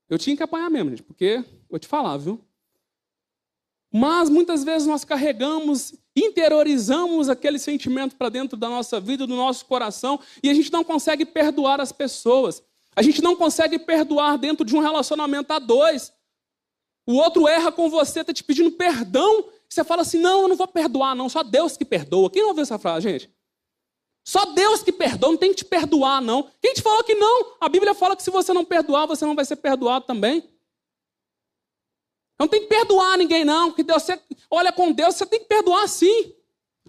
Eu 0.09 0.18
tinha 0.18 0.37
que 0.37 0.42
apanhar 0.42 0.70
mesmo, 0.70 0.90
gente, 0.90 1.03
porque, 1.03 1.44
vou 1.68 1.79
te 1.79 1.87
falar, 1.87 2.16
viu? 2.16 2.40
Mas 3.92 4.29
muitas 4.29 4.64
vezes 4.64 4.87
nós 4.87 5.05
carregamos, 5.05 5.94
interiorizamos 6.14 7.29
aquele 7.29 7.59
sentimento 7.59 8.16
para 8.16 8.29
dentro 8.29 8.57
da 8.57 8.68
nossa 8.68 9.01
vida, 9.01 9.27
do 9.27 9.35
nosso 9.35 9.64
coração, 9.66 10.20
e 10.42 10.51
a 10.51 10.55
gente 10.55 10.72
não 10.72 10.85
consegue 10.85 11.25
perdoar 11.25 11.81
as 11.81 11.92
pessoas. 11.92 12.62
A 12.94 13.03
gente 13.03 13.22
não 13.22 13.37
consegue 13.37 13.79
perdoar 13.79 14.38
dentro 14.38 14.64
de 14.64 14.75
um 14.75 14.81
relacionamento 14.81 15.53
a 15.53 15.59
dois. 15.59 16.12
O 17.07 17.14
outro 17.14 17.46
erra 17.46 17.70
com 17.70 17.88
você, 17.88 18.20
está 18.20 18.33
te 18.33 18.42
pedindo 18.42 18.72
perdão. 18.72 19.44
Você 19.68 19.85
fala 19.85 20.03
assim: 20.03 20.18
não, 20.18 20.42
eu 20.42 20.49
não 20.49 20.57
vou 20.57 20.66
perdoar, 20.66 21.14
não, 21.14 21.29
só 21.29 21.42
Deus 21.42 21.77
que 21.77 21.85
perdoa. 21.85 22.31
Quem 22.31 22.42
ouviu 22.42 22.62
essa 22.62 22.79
frase, 22.79 23.09
gente? 23.09 23.31
Só 24.25 24.46
Deus 24.46 24.83
que 24.83 24.90
perdoa, 24.90 25.31
não 25.31 25.38
tem 25.38 25.51
que 25.51 25.57
te 25.57 25.64
perdoar, 25.64 26.20
não. 26.20 26.51
Quem 26.61 26.75
te 26.75 26.83
falou 26.83 27.05
que 27.05 27.14
não? 27.14 27.53
A 27.61 27.68
Bíblia 27.68 27.94
fala 27.94 28.16
que 28.16 28.22
se 28.25 28.31
você 28.31 28.53
não 28.53 28.64
perdoar, 28.64 29.07
você 29.07 29.25
não 29.25 29.37
vai 29.37 29.44
ser 29.44 29.57
perdoado 29.57 30.05
também. 30.05 30.42
Não 32.38 32.46
tem 32.46 32.62
que 32.62 32.66
perdoar 32.66 33.16
ninguém, 33.16 33.44
não. 33.44 33.72
Que 33.72 33.83
Deus, 33.83 34.03
você 34.03 34.20
olha 34.51 34.72
com 34.72 34.92
Deus, 34.92 35.14
você 35.14 35.27
tem 35.27 35.40
que 35.40 35.46
perdoar 35.46 35.88
sim. 35.88 36.35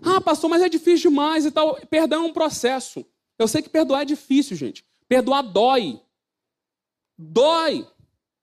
Ah, 0.02 0.22
pastor, 0.22 0.50
mas 0.50 0.62
é 0.62 0.70
difícil 0.70 1.10
demais 1.10 1.46
e 1.46 1.52
tal. 1.52 1.76
Perdão 1.88 2.26
é 2.26 2.28
um 2.28 2.34
processo. 2.34 3.06
Eu 3.40 3.48
sei 3.48 3.62
que 3.62 3.70
perdoar 3.70 4.02
é 4.02 4.06
difícil, 4.06 4.56
gente. 4.56 4.86
Perdoar 5.08 5.42
dói. 5.42 6.02
Dói. 7.18 7.88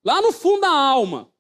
Lá 0.05 0.21
no 0.21 0.33
fundo 0.33 0.63
da 0.63 0.71
alma. 0.71 1.31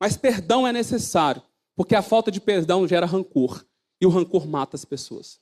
Mas 0.00 0.16
perdão 0.16 0.66
é 0.66 0.72
necessário. 0.72 1.42
Porque 1.74 1.94
a 1.94 2.02
falta 2.02 2.30
de 2.30 2.40
perdão 2.40 2.86
gera 2.88 3.06
rancor. 3.06 3.64
E 4.00 4.06
o 4.06 4.10
rancor 4.10 4.46
mata 4.46 4.76
as 4.76 4.84
pessoas. 4.84 5.40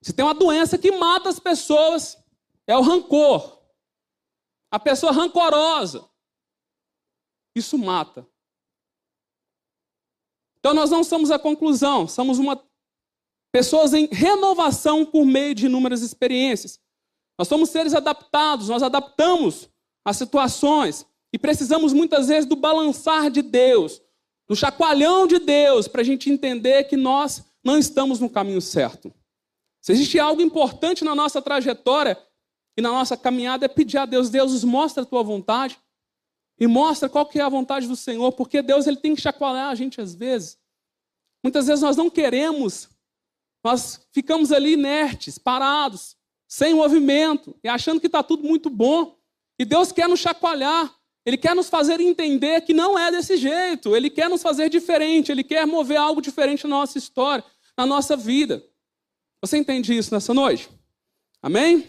Se 0.00 0.12
tem 0.12 0.24
uma 0.24 0.34
doença 0.34 0.76
que 0.76 0.90
mata 0.90 1.28
as 1.28 1.38
pessoas, 1.38 2.18
é 2.66 2.76
o 2.76 2.82
rancor. 2.82 3.60
A 4.70 4.78
pessoa 4.78 5.12
rancorosa. 5.12 6.08
Isso 7.54 7.76
mata. 7.78 8.26
Então 10.58 10.72
nós 10.72 10.90
não 10.90 11.02
somos 11.02 11.30
a 11.30 11.38
conclusão, 11.38 12.06
somos 12.06 12.38
uma 12.38 12.62
pessoas 13.52 13.92
em 13.92 14.06
renovação 14.06 15.04
por 15.04 15.26
meio 15.26 15.54
de 15.54 15.66
inúmeras 15.66 16.02
experiências. 16.02 16.80
Nós 17.38 17.48
somos 17.48 17.68
seres 17.70 17.94
adaptados, 17.94 18.68
nós 18.68 18.82
adaptamos 18.82 19.68
as 20.04 20.16
situações 20.16 21.06
e 21.32 21.38
precisamos 21.38 21.92
muitas 21.92 22.28
vezes 22.28 22.48
do 22.48 22.56
balançar 22.56 23.30
de 23.30 23.42
Deus, 23.42 24.00
do 24.48 24.54
chacoalhão 24.54 25.26
de 25.26 25.38
Deus, 25.38 25.88
para 25.88 26.00
a 26.00 26.04
gente 26.04 26.30
entender 26.30 26.84
que 26.84 26.96
nós 26.96 27.44
não 27.64 27.76
estamos 27.76 28.20
no 28.20 28.30
caminho 28.30 28.60
certo. 28.60 29.12
Se 29.80 29.92
existe 29.92 30.18
algo 30.18 30.40
importante 30.40 31.04
na 31.04 31.14
nossa 31.14 31.42
trajetória 31.42 32.16
e 32.76 32.80
na 32.80 32.90
nossa 32.90 33.16
caminhada, 33.16 33.64
é 33.64 33.68
pedir 33.68 33.98
a 33.98 34.06
Deus: 34.06 34.30
Deus, 34.30 34.52
nos 34.52 34.64
mostra 34.64 35.02
a 35.02 35.06
tua 35.06 35.22
vontade 35.22 35.78
e 36.62 36.66
mostra 36.68 37.08
qual 37.08 37.26
que 37.26 37.40
é 37.40 37.42
a 37.42 37.48
vontade 37.48 37.88
do 37.88 37.96
Senhor, 37.96 38.30
porque 38.30 38.62
Deus 38.62 38.86
ele 38.86 38.96
tem 38.96 39.16
que 39.16 39.20
chacoalhar 39.20 39.68
a 39.68 39.74
gente 39.74 40.00
às 40.00 40.14
vezes. 40.14 40.56
Muitas 41.42 41.66
vezes 41.66 41.82
nós 41.82 41.96
não 41.96 42.08
queremos, 42.08 42.88
nós 43.64 44.06
ficamos 44.12 44.52
ali 44.52 44.74
inertes, 44.74 45.38
parados, 45.38 46.16
sem 46.46 46.72
movimento, 46.72 47.52
e 47.64 47.68
achando 47.68 48.00
que 48.00 48.06
está 48.06 48.22
tudo 48.22 48.44
muito 48.44 48.70
bom. 48.70 49.18
E 49.58 49.64
Deus 49.64 49.90
quer 49.90 50.08
nos 50.08 50.20
chacoalhar, 50.20 50.94
Ele 51.26 51.36
quer 51.36 51.52
nos 51.56 51.68
fazer 51.68 52.00
entender 52.00 52.60
que 52.60 52.72
não 52.72 52.96
é 52.96 53.10
desse 53.10 53.36
jeito, 53.36 53.96
Ele 53.96 54.08
quer 54.08 54.30
nos 54.30 54.40
fazer 54.40 54.70
diferente, 54.70 55.32
Ele 55.32 55.42
quer 55.42 55.66
mover 55.66 55.96
algo 55.96 56.22
diferente 56.22 56.62
na 56.62 56.76
nossa 56.76 56.96
história, 56.96 57.44
na 57.76 57.84
nossa 57.84 58.16
vida. 58.16 58.64
Você 59.40 59.56
entende 59.58 59.98
isso 59.98 60.14
nessa 60.14 60.32
noite? 60.32 60.70
Amém? 61.42 61.88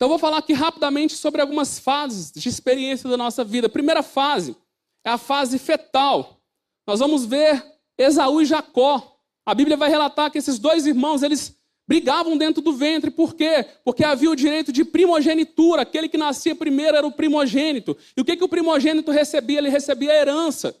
Então, 0.00 0.08
vou 0.08 0.18
falar 0.18 0.38
aqui 0.38 0.54
rapidamente 0.54 1.14
sobre 1.14 1.42
algumas 1.42 1.78
fases 1.78 2.32
de 2.32 2.48
experiência 2.48 3.06
da 3.06 3.18
nossa 3.18 3.44
vida. 3.44 3.66
A 3.66 3.70
primeira 3.70 4.02
fase 4.02 4.56
é 5.04 5.10
a 5.10 5.18
fase 5.18 5.58
fetal. 5.58 6.40
Nós 6.86 7.00
vamos 7.00 7.26
ver 7.26 7.62
Esaú 7.98 8.40
e 8.40 8.46
Jacó. 8.46 9.20
A 9.44 9.54
Bíblia 9.54 9.76
vai 9.76 9.90
relatar 9.90 10.30
que 10.30 10.38
esses 10.38 10.58
dois 10.58 10.86
irmãos, 10.86 11.22
eles 11.22 11.54
brigavam 11.86 12.38
dentro 12.38 12.62
do 12.62 12.72
ventre. 12.72 13.10
Por 13.10 13.34
quê? 13.34 13.62
Porque 13.84 14.02
havia 14.02 14.30
o 14.30 14.34
direito 14.34 14.72
de 14.72 14.86
primogenitura. 14.86 15.82
Aquele 15.82 16.08
que 16.08 16.16
nascia 16.16 16.56
primeiro 16.56 16.96
era 16.96 17.06
o 17.06 17.12
primogênito. 17.12 17.94
E 18.16 18.22
o 18.22 18.24
que, 18.24 18.38
que 18.38 18.44
o 18.44 18.48
primogênito 18.48 19.10
recebia? 19.10 19.58
Ele 19.58 19.68
recebia 19.68 20.12
a 20.12 20.16
herança. 20.16 20.74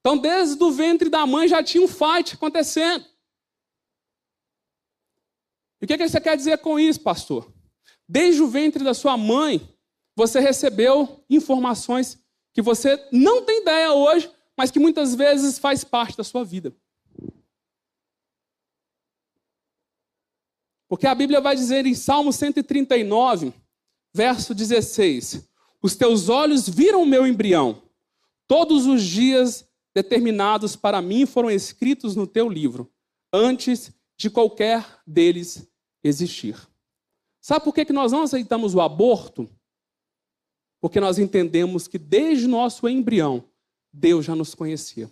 Então, 0.00 0.18
desde 0.18 0.60
o 0.64 0.72
ventre 0.72 1.08
da 1.08 1.24
mãe 1.24 1.46
já 1.46 1.62
tinha 1.62 1.84
um 1.84 1.86
fight 1.86 2.34
acontecendo. 2.34 3.04
E 5.80 5.84
o 5.84 5.86
que, 5.86 5.96
que 5.96 6.08
você 6.08 6.20
quer 6.20 6.36
dizer 6.36 6.58
com 6.58 6.76
isso, 6.76 7.00
pastor? 7.00 7.51
Desde 8.12 8.42
o 8.42 8.46
ventre 8.46 8.84
da 8.84 8.92
sua 8.92 9.16
mãe, 9.16 9.66
você 10.14 10.38
recebeu 10.38 11.24
informações 11.30 12.22
que 12.52 12.60
você 12.60 13.02
não 13.10 13.42
tem 13.42 13.62
ideia 13.62 13.94
hoje, 13.94 14.30
mas 14.54 14.70
que 14.70 14.78
muitas 14.78 15.14
vezes 15.14 15.58
faz 15.58 15.82
parte 15.82 16.18
da 16.18 16.22
sua 16.22 16.44
vida. 16.44 16.76
Porque 20.86 21.06
a 21.06 21.14
Bíblia 21.14 21.40
vai 21.40 21.56
dizer 21.56 21.86
em 21.86 21.94
Salmo 21.94 22.34
139, 22.34 23.54
verso 24.12 24.54
16: 24.54 25.48
Os 25.80 25.96
teus 25.96 26.28
olhos 26.28 26.68
viram 26.68 27.04
o 27.04 27.06
meu 27.06 27.26
embrião, 27.26 27.82
todos 28.46 28.84
os 28.84 29.02
dias 29.02 29.66
determinados 29.94 30.76
para 30.76 31.00
mim 31.00 31.24
foram 31.24 31.50
escritos 31.50 32.14
no 32.14 32.26
teu 32.26 32.46
livro, 32.46 32.92
antes 33.32 33.90
de 34.18 34.28
qualquer 34.28 35.00
deles 35.06 35.66
existir. 36.04 36.70
Sabe 37.42 37.64
por 37.64 37.74
que 37.74 37.92
nós 37.92 38.12
não 38.12 38.22
aceitamos 38.22 38.72
o 38.72 38.80
aborto? 38.80 39.50
Porque 40.80 41.00
nós 41.00 41.18
entendemos 41.18 41.88
que 41.88 41.98
desde 41.98 42.46
nosso 42.46 42.88
embrião, 42.88 43.44
Deus 43.92 44.24
já 44.24 44.36
nos 44.36 44.54
conhecia. 44.54 45.10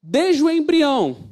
Desde 0.00 0.40
o 0.40 0.48
embrião, 0.48 1.28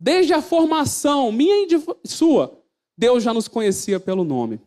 desde 0.00 0.32
a 0.32 0.40
formação, 0.40 1.30
minha 1.30 1.66
e 2.02 2.08
sua, 2.08 2.58
Deus 2.96 3.22
já 3.22 3.34
nos 3.34 3.48
conhecia 3.48 4.00
pelo 4.00 4.24
nome. 4.24 4.60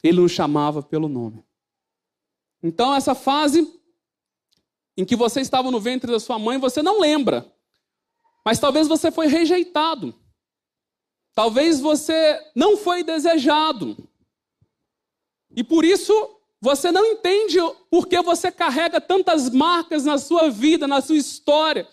Ele 0.00 0.20
nos 0.20 0.30
chamava 0.30 0.84
pelo 0.84 1.08
nome. 1.08 1.44
Então, 2.62 2.94
essa 2.94 3.14
fase 3.14 3.68
em 4.96 5.04
que 5.04 5.16
você 5.16 5.40
estava 5.40 5.68
no 5.70 5.80
ventre 5.80 6.12
da 6.12 6.20
sua 6.20 6.38
mãe, 6.38 6.58
você 6.58 6.80
não 6.80 7.00
lembra. 7.00 7.52
Mas 8.44 8.60
talvez 8.60 8.86
você 8.86 9.10
foi 9.10 9.26
rejeitado. 9.26 10.14
Talvez 11.36 11.80
você 11.80 12.42
não 12.54 12.78
foi 12.78 13.02
desejado. 13.02 13.94
E 15.54 15.62
por 15.62 15.84
isso 15.84 16.40
você 16.58 16.90
não 16.90 17.04
entende 17.04 17.58
por 17.90 18.08
que 18.08 18.22
você 18.22 18.50
carrega 18.50 19.02
tantas 19.02 19.50
marcas 19.50 20.06
na 20.06 20.16
sua 20.16 20.48
vida, 20.48 20.88
na 20.88 21.02
sua 21.02 21.16
história. 21.16 21.86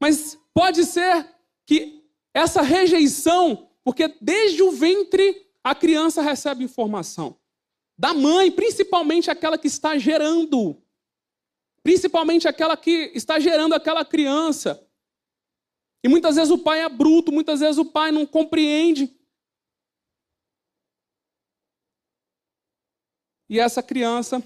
Mas 0.00 0.38
pode 0.54 0.86
ser 0.86 1.28
que 1.66 2.02
essa 2.32 2.62
rejeição, 2.62 3.68
porque 3.84 4.08
desde 4.22 4.62
o 4.62 4.70
ventre 4.70 5.46
a 5.62 5.74
criança 5.74 6.22
recebe 6.22 6.64
informação. 6.64 7.36
Da 7.98 8.14
mãe, 8.14 8.50
principalmente 8.50 9.30
aquela 9.30 9.58
que 9.58 9.66
está 9.66 9.98
gerando. 9.98 10.82
Principalmente 11.82 12.48
aquela 12.48 12.74
que 12.74 13.12
está 13.14 13.38
gerando 13.38 13.74
aquela 13.74 14.02
criança. 14.02 14.81
E 16.04 16.08
muitas 16.08 16.36
vezes 16.36 16.50
o 16.50 16.58
pai 16.58 16.80
é 16.80 16.88
bruto, 16.88 17.30
muitas 17.30 17.60
vezes 17.60 17.78
o 17.78 17.84
pai 17.84 18.10
não 18.10 18.26
compreende. 18.26 19.14
E 23.48 23.60
essa 23.60 23.82
criança, 23.82 24.42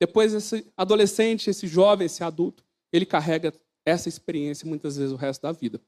depois 0.00 0.32
esse 0.32 0.72
adolescente, 0.76 1.50
esse 1.50 1.66
jovem, 1.66 2.06
esse 2.06 2.22
adulto, 2.22 2.64
ele 2.92 3.04
carrega 3.04 3.52
essa 3.84 4.08
experiência 4.08 4.66
muitas 4.66 4.96
vezes 4.96 5.12
o 5.12 5.16
resto 5.16 5.42
da 5.42 5.52
vida. 5.52 5.80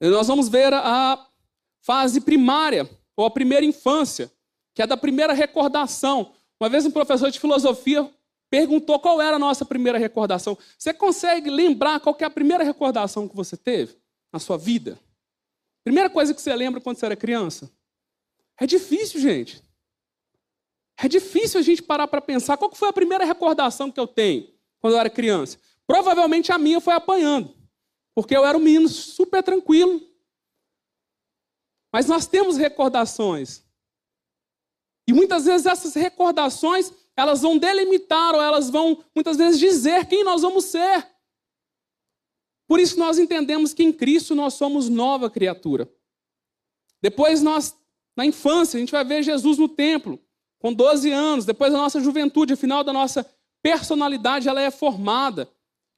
E 0.00 0.08
nós 0.08 0.26
vamos 0.26 0.48
ver 0.48 0.72
a 0.74 1.30
fase 1.80 2.20
primária, 2.20 2.88
ou 3.14 3.24
a 3.24 3.30
primeira 3.30 3.64
infância, 3.64 4.32
que 4.74 4.82
é 4.82 4.86
da 4.86 4.96
primeira 4.96 5.32
recordação. 5.32 6.34
Uma 6.60 6.68
vez 6.68 6.84
um 6.84 6.90
professor 6.90 7.30
de 7.30 7.38
filosofia 7.38 8.10
perguntou 8.50 8.98
qual 8.98 9.20
era 9.20 9.36
a 9.36 9.38
nossa 9.38 9.64
primeira 9.64 9.98
recordação. 9.98 10.56
Você 10.78 10.92
consegue 10.92 11.50
lembrar 11.50 12.00
qual 12.00 12.16
é 12.18 12.24
a 12.24 12.30
primeira 12.30 12.64
recordação 12.64 13.28
que 13.28 13.36
você 13.36 13.56
teve 13.56 13.96
na 14.32 14.38
sua 14.38 14.56
vida? 14.56 14.98
Primeira 15.84 16.10
coisa 16.10 16.34
que 16.34 16.40
você 16.40 16.54
lembra 16.54 16.80
quando 16.80 16.96
você 16.96 17.06
era 17.06 17.16
criança? 17.16 17.70
É 18.58 18.66
difícil, 18.66 19.20
gente. 19.20 19.62
É 20.98 21.08
difícil 21.08 21.60
a 21.60 21.62
gente 21.62 21.82
parar 21.82 22.08
para 22.08 22.20
pensar 22.20 22.56
qual 22.56 22.74
foi 22.74 22.88
a 22.88 22.92
primeira 22.92 23.24
recordação 23.24 23.90
que 23.90 24.00
eu 24.00 24.06
tenho 24.06 24.48
quando 24.80 24.94
eu 24.94 25.00
era 25.00 25.10
criança. 25.10 25.58
Provavelmente 25.86 26.50
a 26.50 26.58
minha 26.58 26.80
foi 26.80 26.94
apanhando, 26.94 27.54
porque 28.14 28.36
eu 28.36 28.44
era 28.44 28.56
um 28.56 28.60
menino 28.60 28.88
super 28.88 29.42
tranquilo. 29.42 30.00
Mas 31.92 32.06
nós 32.06 32.26
temos 32.26 32.56
recordações. 32.56 33.62
E 35.06 35.12
muitas 35.12 35.44
vezes 35.44 35.66
essas 35.66 35.94
recordações 35.94 36.92
elas 37.16 37.40
vão 37.40 37.56
delimitar 37.56 38.34
ou 38.34 38.42
elas 38.42 38.68
vão 38.68 39.02
muitas 39.14 39.36
vezes 39.36 39.58
dizer 39.58 40.06
quem 40.06 40.22
nós 40.22 40.42
vamos 40.42 40.66
ser. 40.66 41.08
Por 42.68 42.78
isso 42.78 42.98
nós 42.98 43.18
entendemos 43.18 43.72
que 43.72 43.82
em 43.82 43.92
Cristo 43.92 44.34
nós 44.34 44.54
somos 44.54 44.88
nova 44.88 45.30
criatura. 45.30 45.90
Depois 47.00 47.42
nós, 47.42 47.76
na 48.16 48.26
infância, 48.26 48.76
a 48.76 48.80
gente 48.80 48.92
vai 48.92 49.04
ver 49.04 49.22
Jesus 49.22 49.58
no 49.58 49.68
templo, 49.68 50.20
com 50.58 50.72
12 50.72 51.10
anos, 51.10 51.44
depois 51.44 51.72
da 51.72 51.78
nossa 51.78 52.00
juventude, 52.00 52.54
o 52.54 52.56
final 52.56 52.82
da 52.82 52.92
nossa 52.92 53.24
personalidade, 53.62 54.48
ela 54.48 54.60
é 54.60 54.70
formada. 54.70 55.48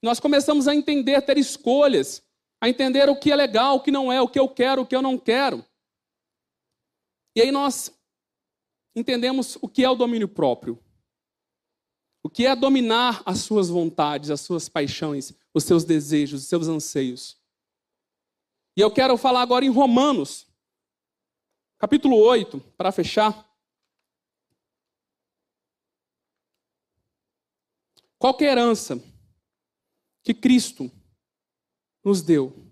Nós 0.02 0.20
começamos 0.20 0.68
a 0.68 0.74
entender, 0.74 1.20
ter 1.22 1.38
escolhas, 1.38 2.22
a 2.60 2.68
entender 2.68 3.08
o 3.08 3.16
que 3.16 3.32
é 3.32 3.36
legal, 3.36 3.76
o 3.76 3.80
que 3.80 3.90
não 3.90 4.12
é, 4.12 4.20
o 4.20 4.28
que 4.28 4.38
eu 4.38 4.48
quero, 4.48 4.82
o 4.82 4.86
que 4.86 4.94
eu 4.94 5.02
não 5.02 5.18
quero. 5.18 5.64
E 7.34 7.40
aí 7.40 7.50
nós 7.50 7.92
entendemos 8.94 9.56
o 9.62 9.68
que 9.68 9.84
é 9.84 9.88
o 9.88 9.94
domínio 9.94 10.28
próprio. 10.28 10.78
O 12.28 12.30
que 12.30 12.44
é 12.44 12.54
dominar 12.54 13.22
as 13.24 13.38
suas 13.38 13.70
vontades, 13.70 14.28
as 14.28 14.42
suas 14.42 14.68
paixões, 14.68 15.32
os 15.54 15.64
seus 15.64 15.82
desejos, 15.82 16.42
os 16.42 16.46
seus 16.46 16.68
anseios? 16.68 17.38
E 18.76 18.82
eu 18.82 18.90
quero 18.90 19.16
falar 19.16 19.40
agora 19.40 19.64
em 19.64 19.70
Romanos, 19.70 20.46
capítulo 21.78 22.18
8, 22.18 22.60
para 22.76 22.92
fechar. 22.92 23.50
Qual 28.18 28.36
é 28.40 28.44
a 28.44 28.52
herança 28.52 29.02
que 30.22 30.34
Cristo 30.34 30.92
nos 32.04 32.20
deu 32.20 32.70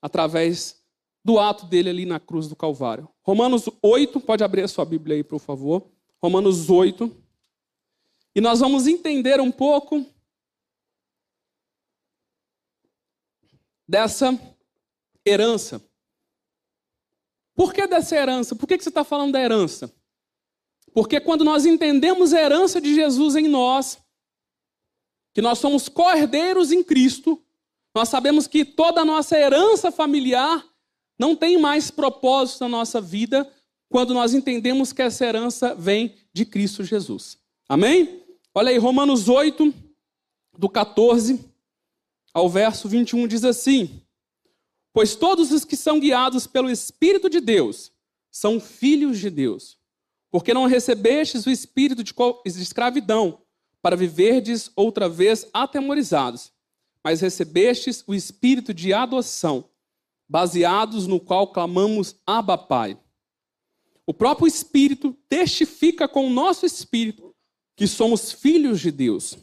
através 0.00 0.80
do 1.24 1.40
ato 1.40 1.66
dele 1.66 1.90
ali 1.90 2.06
na 2.06 2.20
cruz 2.20 2.46
do 2.46 2.54
Calvário? 2.54 3.08
Romanos 3.20 3.68
8, 3.82 4.20
pode 4.20 4.44
abrir 4.44 4.62
a 4.62 4.68
sua 4.68 4.84
Bíblia 4.84 5.16
aí, 5.16 5.24
por 5.24 5.40
favor. 5.40 5.90
Romanos 6.22 6.70
8. 6.70 7.25
E 8.36 8.40
nós 8.42 8.60
vamos 8.60 8.86
entender 8.86 9.40
um 9.40 9.50
pouco 9.50 10.04
dessa 13.88 14.38
herança. 15.24 15.82
Por 17.54 17.72
que 17.72 17.86
dessa 17.86 18.14
herança? 18.14 18.54
Por 18.54 18.66
que 18.66 18.78
você 18.78 18.90
está 18.90 19.02
falando 19.02 19.32
da 19.32 19.40
herança? 19.40 19.90
Porque 20.92 21.18
quando 21.18 21.44
nós 21.44 21.64
entendemos 21.64 22.34
a 22.34 22.42
herança 22.42 22.78
de 22.78 22.94
Jesus 22.94 23.36
em 23.36 23.48
nós, 23.48 23.98
que 25.32 25.40
nós 25.40 25.58
somos 25.58 25.88
cordeiros 25.88 26.72
em 26.72 26.84
Cristo, 26.84 27.42
nós 27.94 28.10
sabemos 28.10 28.46
que 28.46 28.66
toda 28.66 29.00
a 29.00 29.04
nossa 29.06 29.38
herança 29.38 29.90
familiar 29.90 30.62
não 31.18 31.34
tem 31.34 31.58
mais 31.58 31.90
propósito 31.90 32.60
na 32.64 32.68
nossa 32.68 33.00
vida 33.00 33.50
quando 33.88 34.12
nós 34.12 34.34
entendemos 34.34 34.92
que 34.92 35.00
essa 35.00 35.24
herança 35.24 35.74
vem 35.74 36.14
de 36.34 36.44
Cristo 36.44 36.84
Jesus. 36.84 37.38
Amém? 37.66 38.25
Olha 38.58 38.70
aí, 38.70 38.78
Romanos 38.78 39.28
8, 39.28 39.70
do 40.56 40.66
14 40.66 41.44
ao 42.32 42.48
verso 42.48 42.88
21, 42.88 43.28
diz 43.28 43.44
assim: 43.44 44.00
Pois 44.94 45.14
todos 45.14 45.52
os 45.52 45.62
que 45.62 45.76
são 45.76 46.00
guiados 46.00 46.46
pelo 46.46 46.70
Espírito 46.70 47.28
de 47.28 47.38
Deus 47.38 47.92
são 48.30 48.58
filhos 48.58 49.18
de 49.18 49.28
Deus. 49.28 49.76
Porque 50.30 50.54
não 50.54 50.64
recebestes 50.64 51.44
o 51.44 51.50
espírito 51.50 52.02
de 52.02 52.14
escravidão 52.46 53.42
para 53.82 53.94
viverdes 53.94 54.70
outra 54.74 55.06
vez 55.06 55.46
atemorizados, 55.52 56.50
mas 57.04 57.20
recebestes 57.20 58.02
o 58.06 58.14
espírito 58.14 58.72
de 58.72 58.90
adoção, 58.90 59.68
baseados 60.26 61.06
no 61.06 61.20
qual 61.20 61.52
clamamos 61.52 62.16
Abba 62.26 62.56
Pai. 62.56 62.98
O 64.06 64.14
próprio 64.14 64.48
Espírito 64.48 65.14
testifica 65.28 66.08
com 66.08 66.26
o 66.26 66.30
nosso 66.30 66.64
espírito 66.64 67.25
que 67.76 67.86
somos 67.86 68.32
filhos 68.32 68.80
de 68.80 68.90
Deus. 68.90 69.36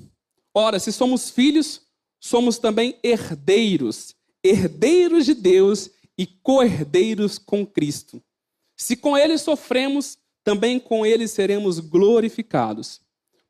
Ora, 0.53 0.79
se 0.79 0.91
somos 0.91 1.29
filhos, 1.29 1.81
somos 2.19 2.57
também 2.57 2.97
herdeiros, 3.03 4.15
herdeiros 4.43 5.25
de 5.25 5.33
Deus 5.33 5.89
e 6.17 6.25
co-herdeiros 6.25 7.37
com 7.37 7.65
Cristo. 7.65 8.21
Se 8.75 8.95
com 8.95 9.17
ele 9.17 9.37
sofremos, 9.37 10.17
também 10.43 10.79
com 10.79 11.05
ele 11.05 11.27
seremos 11.27 11.79
glorificados. 11.79 12.99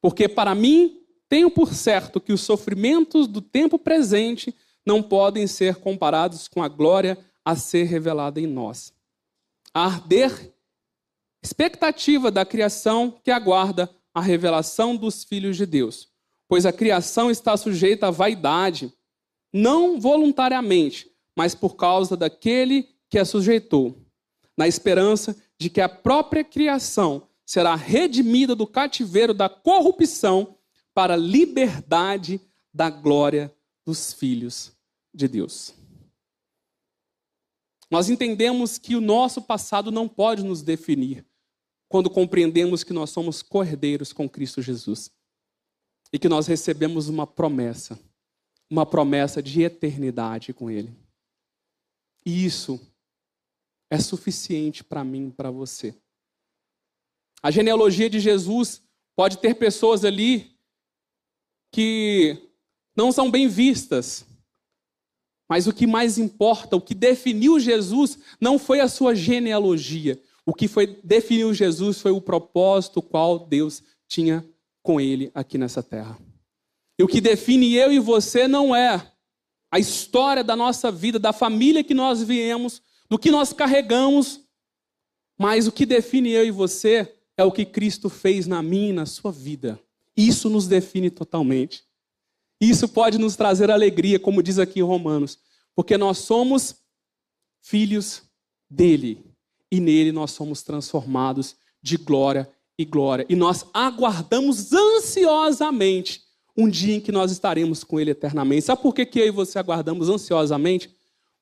Porque 0.01 0.27
para 0.27 0.53
mim, 0.53 1.01
tenho 1.29 1.49
por 1.49 1.73
certo 1.73 2.21
que 2.21 2.33
os 2.33 2.41
sofrimentos 2.41 3.25
do 3.25 3.41
tempo 3.41 3.79
presente 3.79 4.53
não 4.85 5.01
podem 5.01 5.47
ser 5.47 5.77
comparados 5.77 6.47
com 6.47 6.61
a 6.61 6.67
glória 6.67 7.17
a 7.43 7.55
ser 7.55 7.85
revelada 7.85 8.39
em 8.39 8.47
nós. 8.47 8.93
A 9.73 9.85
arder 9.85 10.53
expectativa 11.41 12.29
da 12.29 12.45
criação 12.45 13.19
que 13.23 13.31
aguarda 13.31 13.89
a 14.13 14.21
revelação 14.21 14.95
dos 14.95 15.23
filhos 15.23 15.57
de 15.57 15.65
Deus, 15.65 16.09
pois 16.47 16.65
a 16.65 16.73
criação 16.73 17.31
está 17.31 17.57
sujeita 17.57 18.07
à 18.07 18.11
vaidade, 18.11 18.93
não 19.51 19.99
voluntariamente, 19.99 21.09
mas 21.35 21.55
por 21.55 21.75
causa 21.75 22.15
daquele 22.15 22.87
que 23.09 23.17
a 23.17 23.25
sujeitou, 23.25 23.97
na 24.57 24.67
esperança 24.67 25.35
de 25.57 25.69
que 25.69 25.81
a 25.81 25.89
própria 25.89 26.43
criação 26.43 27.27
será 27.45 27.75
redimida 27.75 28.55
do 28.55 28.67
cativeiro 28.67 29.33
da 29.33 29.49
corrupção 29.49 30.57
para 30.93 31.15
a 31.15 31.17
liberdade 31.17 32.39
da 32.73 32.89
glória 32.89 33.53
dos 33.85 34.13
filhos 34.13 34.71
de 35.13 35.27
Deus. 35.27 35.73
Nós 37.89 38.09
entendemos 38.09 38.77
que 38.77 38.95
o 38.95 39.01
nosso 39.01 39.41
passado 39.41 39.91
não 39.91 40.07
pode 40.07 40.43
nos 40.43 40.61
definir 40.61 41.25
quando 41.93 42.09
compreendemos 42.09 42.83
que 42.83 42.91
nós 42.91 43.11
somos 43.11 43.43
cordeiros 43.43 44.11
com 44.11 44.27
Cristo 44.27 44.63
Jesus 44.63 45.11
e 46.11 46.17
que 46.17 46.27
nós 46.27 46.47
recebemos 46.47 47.07
uma 47.07 47.27
promessa, 47.27 47.99
uma 48.67 48.83
promessa 48.83 49.43
de 49.43 49.61
eternidade 49.61 50.53
com 50.53 50.71
Ele. 50.71 50.91
E 52.25 52.43
isso 52.43 52.81
é 53.91 53.99
suficiente 53.99 54.83
para 54.83 55.03
mim 55.03 55.29
para 55.29 55.51
você. 55.51 55.95
A 57.43 57.51
genealogia 57.51 58.09
de 58.09 58.19
Jesus 58.19 58.81
pode 59.15 59.37
ter 59.37 59.53
pessoas 59.53 60.03
ali 60.03 60.57
que 61.71 62.49
não 62.95 63.11
são 63.11 63.29
bem 63.29 63.47
vistas. 63.47 64.25
Mas 65.47 65.67
o 65.67 65.73
que 65.73 65.85
mais 65.85 66.17
importa, 66.17 66.75
o 66.75 66.81
que 66.81 66.95
definiu 66.95 67.59
Jesus, 67.59 68.17
não 68.41 68.57
foi 68.57 68.79
a 68.79 68.87
sua 68.87 69.13
genealogia. 69.13 70.19
O 70.45 70.53
que 70.53 70.67
foi 70.67 70.99
definiu 71.03 71.53
Jesus 71.53 72.01
foi 72.01 72.11
o 72.11 72.21
propósito 72.21 73.01
qual 73.01 73.39
Deus 73.39 73.81
tinha 74.07 74.45
com 74.81 74.99
ele 74.99 75.31
aqui 75.33 75.57
nessa 75.57 75.81
terra. 75.81 76.17
E 76.99 77.03
o 77.03 77.07
que 77.07 77.21
define 77.21 77.73
eu 77.75 77.91
e 77.91 77.99
você 77.99 78.47
não 78.47 78.75
é 78.75 79.11
a 79.71 79.79
história 79.79 80.43
da 80.43 80.55
nossa 80.55 80.91
vida, 80.91 81.17
da 81.17 81.33
família 81.33 81.83
que 81.83 81.93
nós 81.93 82.21
viemos, 82.21 82.81
do 83.09 83.17
que 83.17 83.31
nós 83.31 83.53
carregamos, 83.53 84.41
mas 85.39 85.65
o 85.65 85.71
que 85.71 85.85
define 85.85 86.31
eu 86.31 86.45
e 86.45 86.51
você 86.51 87.15
é 87.35 87.43
o 87.43 87.51
que 87.51 87.65
Cristo 87.65 88.09
fez 88.09 88.45
na 88.45 88.61
minha 88.61 88.89
e 88.89 88.93
na 88.93 89.05
sua 89.05 89.31
vida. 89.31 89.79
Isso 90.15 90.49
nos 90.49 90.67
define 90.67 91.09
totalmente. 91.09 91.83
Isso 92.61 92.87
pode 92.87 93.17
nos 93.17 93.35
trazer 93.35 93.71
alegria, 93.71 94.19
como 94.19 94.43
diz 94.43 94.59
aqui 94.59 94.79
em 94.79 94.83
Romanos, 94.83 95.39
porque 95.75 95.97
nós 95.97 96.19
somos 96.19 96.75
filhos 97.61 98.21
dele 98.69 99.32
e 99.73 99.79
nele 99.79 100.11
nós 100.11 100.29
somos 100.29 100.61
transformados 100.61 101.55
de 101.81 101.97
glória 101.97 102.47
e 102.77 102.85
glória. 102.85 103.25
E 103.27 103.35
nós 103.35 103.65
aguardamos 103.73 104.71
ansiosamente 104.71 106.21
um 106.55 106.69
dia 106.69 106.93
em 106.95 107.01
que 107.01 107.11
nós 107.11 107.31
estaremos 107.31 107.83
com 107.83 107.99
ele 107.99 108.11
eternamente. 108.11 108.65
Sabe 108.65 108.83
por 108.83 108.93
que, 108.93 109.03
que 109.03 109.19
eu 109.19 109.25
e 109.25 109.31
você 109.31 109.57
aguardamos 109.57 110.09
ansiosamente? 110.09 110.95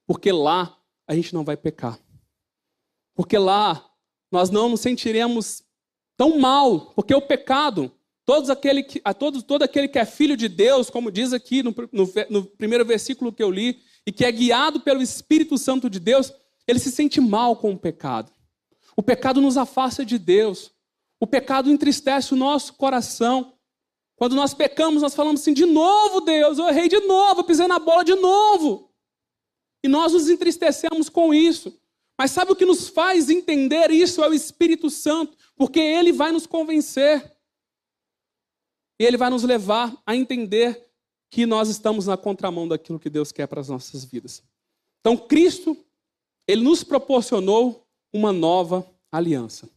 Porque 0.08 0.32
lá 0.32 0.78
a 1.06 1.13
gente 1.13 1.34
não 1.34 1.44
vai 1.44 1.58
pecar. 1.58 2.00
Porque 3.13 3.38
lá 3.38 3.86
nós 4.32 4.50
não 4.50 4.70
nos 4.70 4.80
sentiremos 4.80 5.63
tão 6.15 6.39
mal, 6.39 6.94
porque 6.96 7.13
o 7.13 7.22
pecado, 7.22 7.91
todos 8.26 8.50
aquele 8.50 8.82
que, 8.82 9.02
a 9.04 9.13
todos, 9.13 9.44
todo 9.44 9.63
aquele 9.63 9.89
que 9.89 10.00
é 10.00 10.06
filho 10.06 10.38
de 10.38 10.48
Deus, 10.48 10.89
como 10.89 11.12
diz 11.12 11.34
aqui 11.34 11.62
no, 11.62 11.76
no, 11.91 12.10
no 12.30 12.46
primeiro 12.46 12.86
versículo 12.86 13.34
que 13.34 13.44
eu 13.44 13.52
li, 13.52 13.82
e 14.08 14.12
que 14.13 14.24
é 14.24 14.32
guiado 14.32 14.80
pelo 14.80 15.02
Espírito 15.02 15.58
Santo 15.58 15.89
de 15.89 16.00
Deus, 16.00 16.32
ele 16.67 16.80
se 16.80 16.91
sente 16.91 17.19
mal 17.19 17.56
com 17.56 17.71
o 17.71 17.78
pecado. 17.78 18.32
O 18.95 19.04
pecado 19.04 19.41
nos 19.41 19.58
afasta 19.58 20.06
de 20.06 20.17
Deus. 20.17 20.71
O 21.19 21.28
pecado 21.28 21.69
entristece 21.69 22.34
o 22.34 22.38
nosso 22.38 22.74
coração. 22.74 23.54
Quando 24.15 24.36
nós 24.36 24.54
pecamos, 24.54 25.02
nós 25.02 25.15
falamos 25.15 25.41
assim: 25.41 25.54
de 25.54 25.65
novo, 25.65 26.21
Deus, 26.21 26.58
eu 26.58 26.67
errei 26.67 26.88
de 26.88 27.00
novo, 27.02 27.43
pisei 27.43 27.67
na 27.67 27.80
bola 27.80 28.04
de 28.04 28.15
novo. 28.15 28.91
E 29.84 29.88
nós 29.88 30.13
nos 30.13 30.30
entristecemos 30.30 31.10
com 31.10 31.34
isso. 31.34 31.80
Mas 32.17 32.32
sabe 32.32 32.52
o 32.52 32.56
que 32.56 32.65
nos 32.65 32.88
faz 32.88 33.30
entender 33.30 33.89
isso? 33.89 34.24
É 34.24 34.30
o 34.30 34.34
Espírito 34.34 34.89
Santo, 34.89 35.36
porque 35.56 35.80
ele 35.80 36.12
vai 36.12 36.32
nos 36.32 36.45
convencer. 36.45 37.36
E 39.00 39.04
ele 39.04 39.17
vai 39.17 39.32
nos 39.32 39.43
levar 39.43 40.00
a 40.06 40.15
entender 40.15 40.88
que 41.32 41.47
nós 41.47 41.69
estamos 41.69 42.06
na 42.06 42.17
contramão 42.17 42.67
daquilo 42.67 43.00
que 43.00 43.10
Deus 43.10 43.32
quer 43.32 43.47
para 43.47 43.62
as 43.62 43.69
nossas 43.69 44.06
vidas. 44.06 44.43
Então, 45.00 45.17
Cristo, 45.17 45.76
ele 46.47 46.62
nos 46.62 46.84
proporcionou 46.84 47.88
uma 48.13 48.32
nova 48.32 48.89
aliança. 49.12 49.69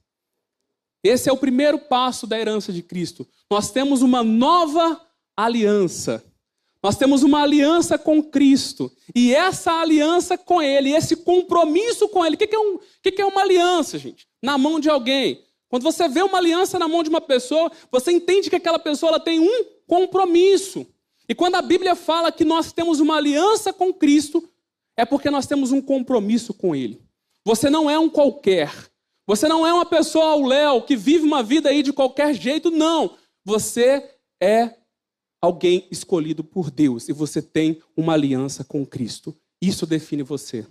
Esse 1.02 1.28
é 1.28 1.32
o 1.32 1.36
primeiro 1.36 1.78
passo 1.78 2.26
da 2.26 2.38
herança 2.38 2.72
de 2.72 2.82
Cristo. 2.82 3.26
Nós 3.50 3.70
temos 3.70 4.00
uma 4.00 4.22
nova 4.22 5.00
aliança. 5.36 6.24
Nós 6.82 6.96
temos 6.96 7.22
uma 7.22 7.42
aliança 7.42 7.98
com 7.98 8.22
Cristo. 8.22 8.90
E 9.14 9.34
essa 9.34 9.72
aliança 9.72 10.38
com 10.38 10.62
Ele, 10.62 10.92
esse 10.92 11.16
compromisso 11.16 12.08
com 12.08 12.24
Ele. 12.24 12.36
O 12.36 12.38
que 12.38 12.54
é, 12.54 12.58
um, 12.58 12.74
o 12.76 12.80
que 13.02 13.20
é 13.20 13.26
uma 13.26 13.42
aliança, 13.42 13.98
gente? 13.98 14.26
Na 14.42 14.56
mão 14.56 14.80
de 14.80 14.88
alguém. 14.88 15.44
Quando 15.68 15.82
você 15.82 16.08
vê 16.08 16.22
uma 16.22 16.38
aliança 16.38 16.78
na 16.78 16.86
mão 16.86 17.02
de 17.02 17.10
uma 17.10 17.20
pessoa, 17.20 17.70
você 17.90 18.12
entende 18.12 18.48
que 18.48 18.56
aquela 18.56 18.78
pessoa 18.78 19.10
ela 19.10 19.20
tem 19.20 19.40
um 19.40 19.64
compromisso. 19.86 20.86
E 21.28 21.34
quando 21.34 21.56
a 21.56 21.62
Bíblia 21.62 21.94
fala 21.94 22.30
que 22.30 22.44
nós 22.44 22.72
temos 22.72 23.00
uma 23.00 23.16
aliança 23.16 23.72
com 23.72 23.92
Cristo, 23.92 24.46
é 24.96 25.04
porque 25.04 25.30
nós 25.30 25.46
temos 25.46 25.72
um 25.72 25.80
compromisso 25.80 26.54
com 26.54 26.74
Ele. 26.74 27.02
Você 27.44 27.68
não 27.68 27.90
é 27.90 27.98
um 27.98 28.08
qualquer. 28.08 28.72
Você 29.26 29.48
não 29.48 29.66
é 29.66 29.72
uma 29.72 29.86
pessoa 29.86 30.26
ao 30.26 30.42
léu 30.42 30.82
que 30.82 30.96
vive 30.96 31.24
uma 31.24 31.42
vida 31.42 31.68
aí 31.68 31.82
de 31.82 31.92
qualquer 31.92 32.34
jeito, 32.34 32.70
não. 32.70 33.16
Você 33.44 34.16
é 34.40 34.76
alguém 35.40 35.86
escolhido 35.90 36.42
por 36.42 36.70
Deus 36.70 37.08
e 37.08 37.12
você 37.12 37.42
tem 37.42 37.82
uma 37.96 38.14
aliança 38.14 38.64
com 38.64 38.84
Cristo. 38.84 39.36
Isso 39.60 39.86
define 39.86 40.22
você. 40.22 40.66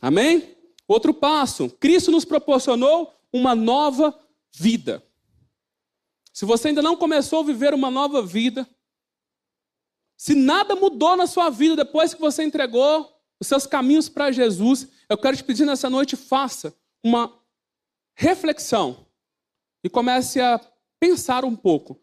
Amém? 0.00 0.56
Outro 0.86 1.12
passo: 1.12 1.68
Cristo 1.70 2.10
nos 2.10 2.24
proporcionou 2.24 3.12
uma 3.32 3.54
nova 3.54 4.18
vida. 4.54 5.02
Se 6.32 6.44
você 6.44 6.68
ainda 6.68 6.82
não 6.82 6.96
começou 6.96 7.40
a 7.40 7.44
viver 7.44 7.72
uma 7.72 7.90
nova 7.90 8.22
vida, 8.22 8.68
se 10.16 10.34
nada 10.34 10.74
mudou 10.74 11.16
na 11.16 11.26
sua 11.26 11.50
vida 11.50 11.76
depois 11.76 12.14
que 12.14 12.20
você 12.20 12.42
entregou 12.42 13.12
os 13.38 13.46
seus 13.46 13.66
caminhos 13.66 14.08
para 14.08 14.32
Jesus, 14.32 14.88
eu 15.08 15.18
quero 15.18 15.36
te 15.36 15.44
pedir 15.44 15.64
nessa 15.64 15.90
noite, 15.90 16.16
faça 16.16 16.74
uma 17.04 17.32
reflexão 18.14 19.06
e 19.84 19.90
comece 19.90 20.40
a 20.40 20.58
pensar 20.98 21.44
um 21.44 21.54
pouco 21.54 22.00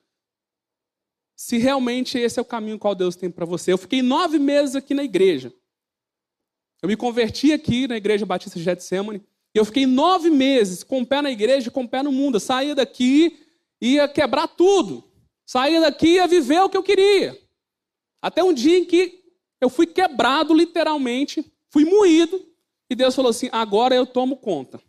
se 1.35 1.57
realmente 1.57 2.17
esse 2.17 2.39
é 2.39 2.41
o 2.41 2.45
caminho 2.45 2.79
qual 2.79 2.95
Deus 2.95 3.15
tem 3.15 3.29
para 3.29 3.45
você. 3.45 3.73
Eu 3.73 3.77
fiquei 3.77 4.01
nove 4.01 4.39
meses 4.39 4.75
aqui 4.75 4.93
na 4.93 5.03
igreja. 5.03 5.53
Eu 6.81 6.87
me 6.87 6.95
converti 6.95 7.51
aqui 7.51 7.87
na 7.87 7.97
Igreja 7.97 8.25
Batista 8.25 8.59
de 8.59 8.63
Getsemane. 8.63 9.21
E 9.53 9.57
eu 9.57 9.65
fiquei 9.65 9.85
nove 9.85 10.29
meses 10.29 10.83
com 10.83 11.01
o 11.01 11.05
pé 11.05 11.21
na 11.21 11.31
igreja 11.31 11.67
e 11.67 11.71
com 11.71 11.83
o 11.83 11.87
pé 11.87 12.01
no 12.03 12.11
mundo. 12.11 12.35
Eu 12.35 12.39
saía 12.39 12.75
daqui 12.75 13.39
ia 13.81 14.07
quebrar 14.07 14.47
tudo. 14.47 15.03
Saía 15.45 15.81
daqui 15.81 16.15
ia 16.15 16.27
viver 16.27 16.61
o 16.61 16.69
que 16.69 16.77
eu 16.77 16.83
queria. 16.83 17.39
Até 18.23 18.41
um 18.41 18.53
dia 18.53 18.77
em 18.77 18.85
que 18.85 19.21
eu 19.59 19.69
fui 19.69 19.85
quebrado 19.85 20.53
literalmente, 20.53 21.53
fui 21.69 21.83
moído, 21.83 22.41
e 22.89 22.95
Deus 22.95 23.13
falou 23.13 23.29
assim: 23.29 23.49
agora 23.51 23.93
eu 23.93 24.07
tomo 24.07 24.37
conta. 24.37 24.81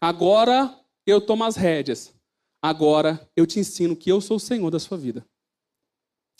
Agora 0.00 0.78
eu 1.04 1.20
tomo 1.20 1.42
as 1.42 1.56
rédeas. 1.56 2.14
Agora 2.62 3.28
eu 3.34 3.48
te 3.48 3.58
ensino 3.58 3.96
que 3.96 4.12
eu 4.12 4.20
sou 4.20 4.36
o 4.36 4.40
Senhor 4.40 4.70
da 4.70 4.78
sua 4.78 4.96
vida. 4.96 5.26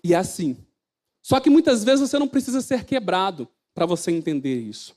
E 0.04 0.14
é 0.14 0.16
assim. 0.16 0.56
Só 1.24 1.40
que 1.40 1.50
muitas 1.50 1.82
vezes 1.82 2.08
você 2.08 2.20
não 2.20 2.28
precisa 2.28 2.60
ser 2.60 2.84
quebrado 2.84 3.48
para 3.74 3.84
você 3.84 4.12
entender 4.12 4.60
isso. 4.60 4.96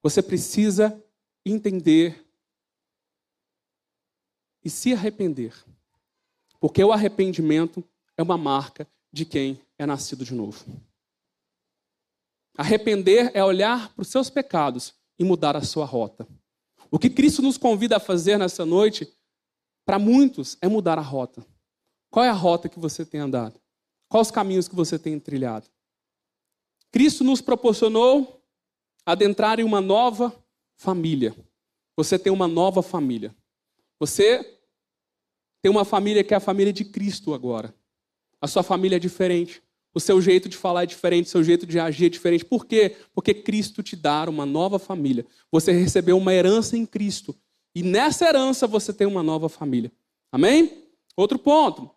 Você 0.00 0.22
precisa 0.22 1.02
entender 1.44 2.24
e 4.64 4.70
se 4.70 4.92
arrepender. 4.92 5.52
Porque 6.60 6.84
o 6.84 6.92
arrependimento 6.92 7.82
é 8.16 8.22
uma 8.22 8.38
marca 8.38 8.86
de 9.12 9.24
quem 9.24 9.60
é 9.78 9.86
nascido 9.86 10.24
de 10.24 10.34
novo. 10.34 10.64
Arrepender 12.56 13.30
é 13.34 13.44
olhar 13.44 13.94
para 13.94 14.02
os 14.02 14.08
seus 14.08 14.28
pecados 14.28 14.94
e 15.18 15.24
mudar 15.24 15.56
a 15.56 15.62
sua 15.62 15.84
rota. 15.84 16.26
O 16.90 16.98
que 16.98 17.10
Cristo 17.10 17.42
nos 17.42 17.56
convida 17.56 17.96
a 17.96 18.00
fazer 18.00 18.38
nessa 18.38 18.64
noite, 18.64 19.12
para 19.84 19.98
muitos, 19.98 20.56
é 20.60 20.68
mudar 20.68 20.98
a 20.98 21.02
rota. 21.02 21.46
Qual 22.10 22.24
é 22.24 22.28
a 22.28 22.34
rota 22.34 22.68
que 22.68 22.78
você 22.78 23.04
tem 23.04 23.20
andado? 23.20 23.60
Quais 24.08 24.28
os 24.28 24.30
caminhos 24.30 24.66
que 24.66 24.74
você 24.74 24.98
tem 24.98 25.20
trilhado? 25.20 25.68
Cristo 26.90 27.22
nos 27.22 27.40
proporcionou 27.40 28.42
adentrar 29.04 29.60
em 29.60 29.64
uma 29.64 29.80
nova 29.80 30.34
família. 30.76 31.36
Você 31.96 32.18
tem 32.18 32.32
uma 32.32 32.48
nova 32.48 32.82
família. 32.82 33.34
Você 34.00 34.58
tem 35.62 35.70
uma 35.70 35.84
família 35.84 36.24
que 36.24 36.32
é 36.32 36.36
a 36.36 36.40
família 36.40 36.72
de 36.72 36.84
Cristo 36.84 37.34
agora. 37.34 37.74
A 38.40 38.46
sua 38.46 38.62
família 38.62 38.96
é 38.96 39.00
diferente. 39.00 39.62
O 39.94 40.00
seu 40.00 40.20
jeito 40.20 40.48
de 40.48 40.56
falar 40.56 40.82
é 40.82 40.86
diferente, 40.86 41.26
o 41.26 41.30
seu 41.30 41.42
jeito 41.42 41.66
de 41.66 41.78
agir 41.78 42.06
é 42.06 42.08
diferente. 42.08 42.44
Por 42.44 42.66
quê? 42.66 42.96
Porque 43.14 43.34
Cristo 43.34 43.82
te 43.82 43.96
dá 43.96 44.28
uma 44.28 44.46
nova 44.46 44.78
família. 44.78 45.26
Você 45.50 45.72
recebeu 45.72 46.16
uma 46.16 46.32
herança 46.32 46.76
em 46.76 46.86
Cristo. 46.86 47.34
E 47.74 47.82
nessa 47.82 48.26
herança 48.26 48.66
você 48.66 48.92
tem 48.92 49.06
uma 49.06 49.22
nova 49.22 49.48
família. 49.48 49.90
Amém? 50.30 50.84
Outro 51.16 51.38
ponto. 51.38 51.90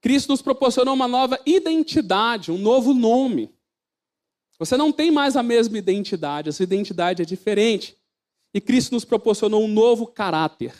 Cristo 0.00 0.28
nos 0.28 0.40
proporcionou 0.40 0.94
uma 0.94 1.08
nova 1.08 1.38
identidade, 1.44 2.52
um 2.52 2.58
novo 2.58 2.94
nome. 2.94 3.50
Você 4.58 4.76
não 4.76 4.92
tem 4.92 5.10
mais 5.10 5.36
a 5.36 5.42
mesma 5.42 5.76
identidade, 5.76 6.48
a 6.48 6.52
sua 6.52 6.64
identidade 6.64 7.22
é 7.22 7.24
diferente. 7.24 7.96
E 8.54 8.60
Cristo 8.60 8.92
nos 8.92 9.04
proporcionou 9.04 9.62
um 9.62 9.68
novo 9.68 10.06
caráter. 10.06 10.74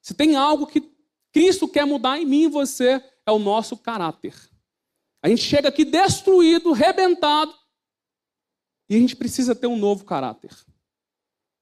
Se 0.00 0.14
tem 0.14 0.34
algo 0.34 0.66
que 0.66 0.80
Cristo 1.32 1.68
quer 1.68 1.84
mudar 1.84 2.18
em 2.18 2.24
mim 2.24 2.42
e 2.44 2.48
você, 2.48 3.02
é 3.26 3.30
o 3.30 3.38
nosso 3.38 3.76
caráter. 3.76 4.34
A 5.22 5.28
gente 5.28 5.42
chega 5.42 5.68
aqui 5.68 5.84
destruído, 5.84 6.72
rebentado, 6.72 7.54
e 8.88 8.96
a 8.96 8.98
gente 8.98 9.16
precisa 9.16 9.54
ter 9.54 9.66
um 9.66 9.76
novo 9.76 10.04
caráter. 10.04 10.50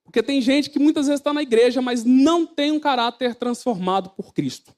Porque 0.04 0.22
tem 0.22 0.40
gente 0.40 0.70
que 0.70 0.78
muitas 0.78 1.06
vezes 1.06 1.20
está 1.20 1.32
na 1.32 1.42
igreja, 1.42 1.82
mas 1.82 2.04
não 2.04 2.46
tem 2.46 2.70
um 2.70 2.78
caráter 2.78 3.34
transformado 3.34 4.10
por 4.10 4.32
Cristo. 4.32 4.72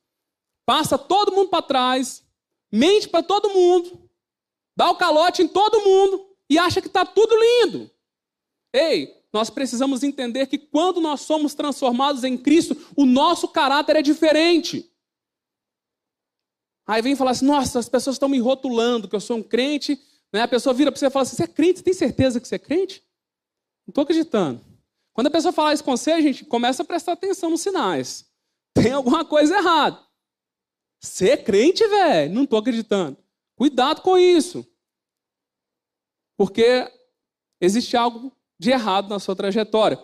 Passa 0.65 0.97
todo 0.97 1.33
mundo 1.33 1.51
para 1.51 1.63
trás, 1.63 2.27
mente 2.73 3.09
para 3.09 3.23
todo 3.23 3.51
mundo, 3.51 4.09
dá 4.77 4.91
o 4.91 4.97
calote 4.97 5.43
em 5.43 5.49
todo 5.49 5.85
mundo 5.85 6.35
e 6.49 6.59
acha 6.59 6.81
que 6.81 6.87
está 6.87 7.05
tudo 7.05 7.35
lindo. 7.37 7.91
Ei, 8.73 9.18
nós 9.33 9.51
precisamos 9.51 10.03
entender 10.03 10.47
que 10.47 10.59
quando 10.59 11.01
nós 11.01 11.21
somos 11.21 11.55
transformados 11.55 12.25
em 12.25 12.37
Cristo, 12.37 12.77
o 12.97 13.05
nosso 13.05 13.49
caráter 13.49 13.97
é 13.97 14.03
diferente. 14.03 14.91
Aí 16.87 17.03
vem 17.03 17.15
falar 17.15 17.33
assim: 17.33 17.45
nossa, 17.45 17.79
as 17.79 17.89
pessoas 17.89 18.17
estão 18.17 18.29
me 18.29 18.39
rotulando 18.39 19.09
que 19.09 19.15
eu 19.15 19.21
sou 19.21 19.37
um 19.37 19.43
crente. 19.43 20.01
Né? 20.33 20.43
A 20.43 20.49
pessoa 20.49 20.73
vira 20.73 20.91
para 20.91 20.99
você 20.99 21.07
e 21.07 21.11
fala 21.11 21.23
assim: 21.25 21.37
você 21.37 21.45
é 21.45 21.49
crente? 21.49 21.79
Você 21.79 21.85
tem 21.85 21.95
certeza 21.95 22.41
que 22.41 22.49
você 22.49 22.55
é 22.55 22.59
crente? 22.59 23.05
Não 23.87 23.91
estou 23.91 24.03
acreditando. 24.03 24.65
Quando 25.13 25.27
a 25.27 25.31
pessoa 25.31 25.53
fala 25.53 25.75
isso 25.75 25.85
com 25.85 25.97
você, 25.97 26.13
a 26.13 26.21
gente 26.21 26.45
começa 26.45 26.83
a 26.83 26.87
prestar 26.87 27.13
atenção 27.13 27.51
nos 27.51 27.61
sinais. 27.61 28.31
Tem 28.73 28.93
alguma 28.93 29.25
coisa 29.25 29.57
errada. 29.57 30.01
Você 31.01 31.31
é 31.31 31.37
crente, 31.37 31.87
velho? 31.87 32.33
Não 32.33 32.45
estou 32.45 32.59
acreditando. 32.59 33.17
Cuidado 33.57 34.01
com 34.01 34.17
isso. 34.17 34.67
Porque 36.37 36.91
existe 37.61 37.97
algo 37.97 38.33
de 38.59 38.71
errado 38.71 39.09
na 39.09 39.19
sua 39.19 39.37
trajetória. 39.37 39.99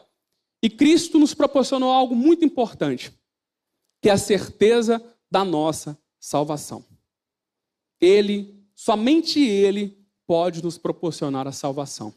E 0.62 0.70
Cristo 0.70 1.18
nos 1.18 1.34
proporcionou 1.34 1.92
algo 1.92 2.14
muito 2.14 2.44
importante, 2.44 3.12
que 4.00 4.08
é 4.08 4.12
a 4.12 4.18
certeza 4.18 5.04
da 5.30 5.44
nossa 5.44 5.98
salvação. 6.18 6.84
Ele, 8.00 8.64
somente 8.74 9.40
Ele, 9.40 9.98
pode 10.26 10.62
nos 10.62 10.78
proporcionar 10.78 11.46
a 11.46 11.52
salvação. 11.52 12.14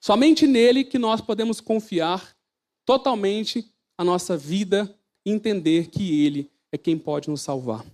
Somente 0.00 0.46
nele 0.46 0.84
que 0.84 0.98
nós 0.98 1.20
podemos 1.20 1.60
confiar 1.60 2.36
totalmente 2.84 3.72
a 3.96 4.04
nossa 4.04 4.36
vida 4.36 4.92
e 5.24 5.30
entender 5.30 5.88
que 5.88 6.24
Ele 6.24 6.50
é 6.72 6.76
quem 6.76 6.98
pode 6.98 7.30
nos 7.30 7.42
salvar. 7.42 7.84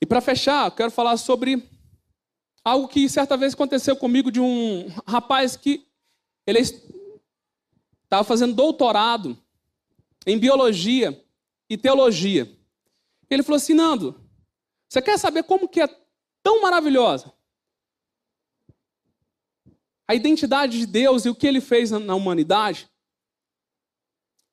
E 0.00 0.06
para 0.06 0.20
fechar, 0.20 0.70
quero 0.70 0.90
falar 0.90 1.16
sobre 1.16 1.68
algo 2.64 2.86
que 2.86 3.08
certa 3.08 3.36
vez 3.36 3.54
aconteceu 3.54 3.96
comigo 3.96 4.30
de 4.30 4.40
um 4.40 4.88
rapaz 5.06 5.56
que 5.56 5.87
ele 6.48 6.60
estava 6.60 8.24
fazendo 8.24 8.54
doutorado 8.54 9.36
em 10.26 10.38
biologia 10.38 11.22
e 11.68 11.76
teologia. 11.76 12.50
Ele 13.28 13.42
falou 13.42 13.56
assim, 13.56 13.74
Nando, 13.74 14.18
você 14.88 15.02
quer 15.02 15.18
saber 15.18 15.42
como 15.42 15.68
que 15.68 15.82
é 15.82 15.88
tão 16.42 16.62
maravilhosa? 16.62 17.34
A 20.06 20.14
identidade 20.14 20.78
de 20.78 20.86
Deus 20.86 21.26
e 21.26 21.28
o 21.28 21.34
que 21.34 21.46
ele 21.46 21.60
fez 21.60 21.90
na 21.90 22.14
humanidade? 22.14 22.90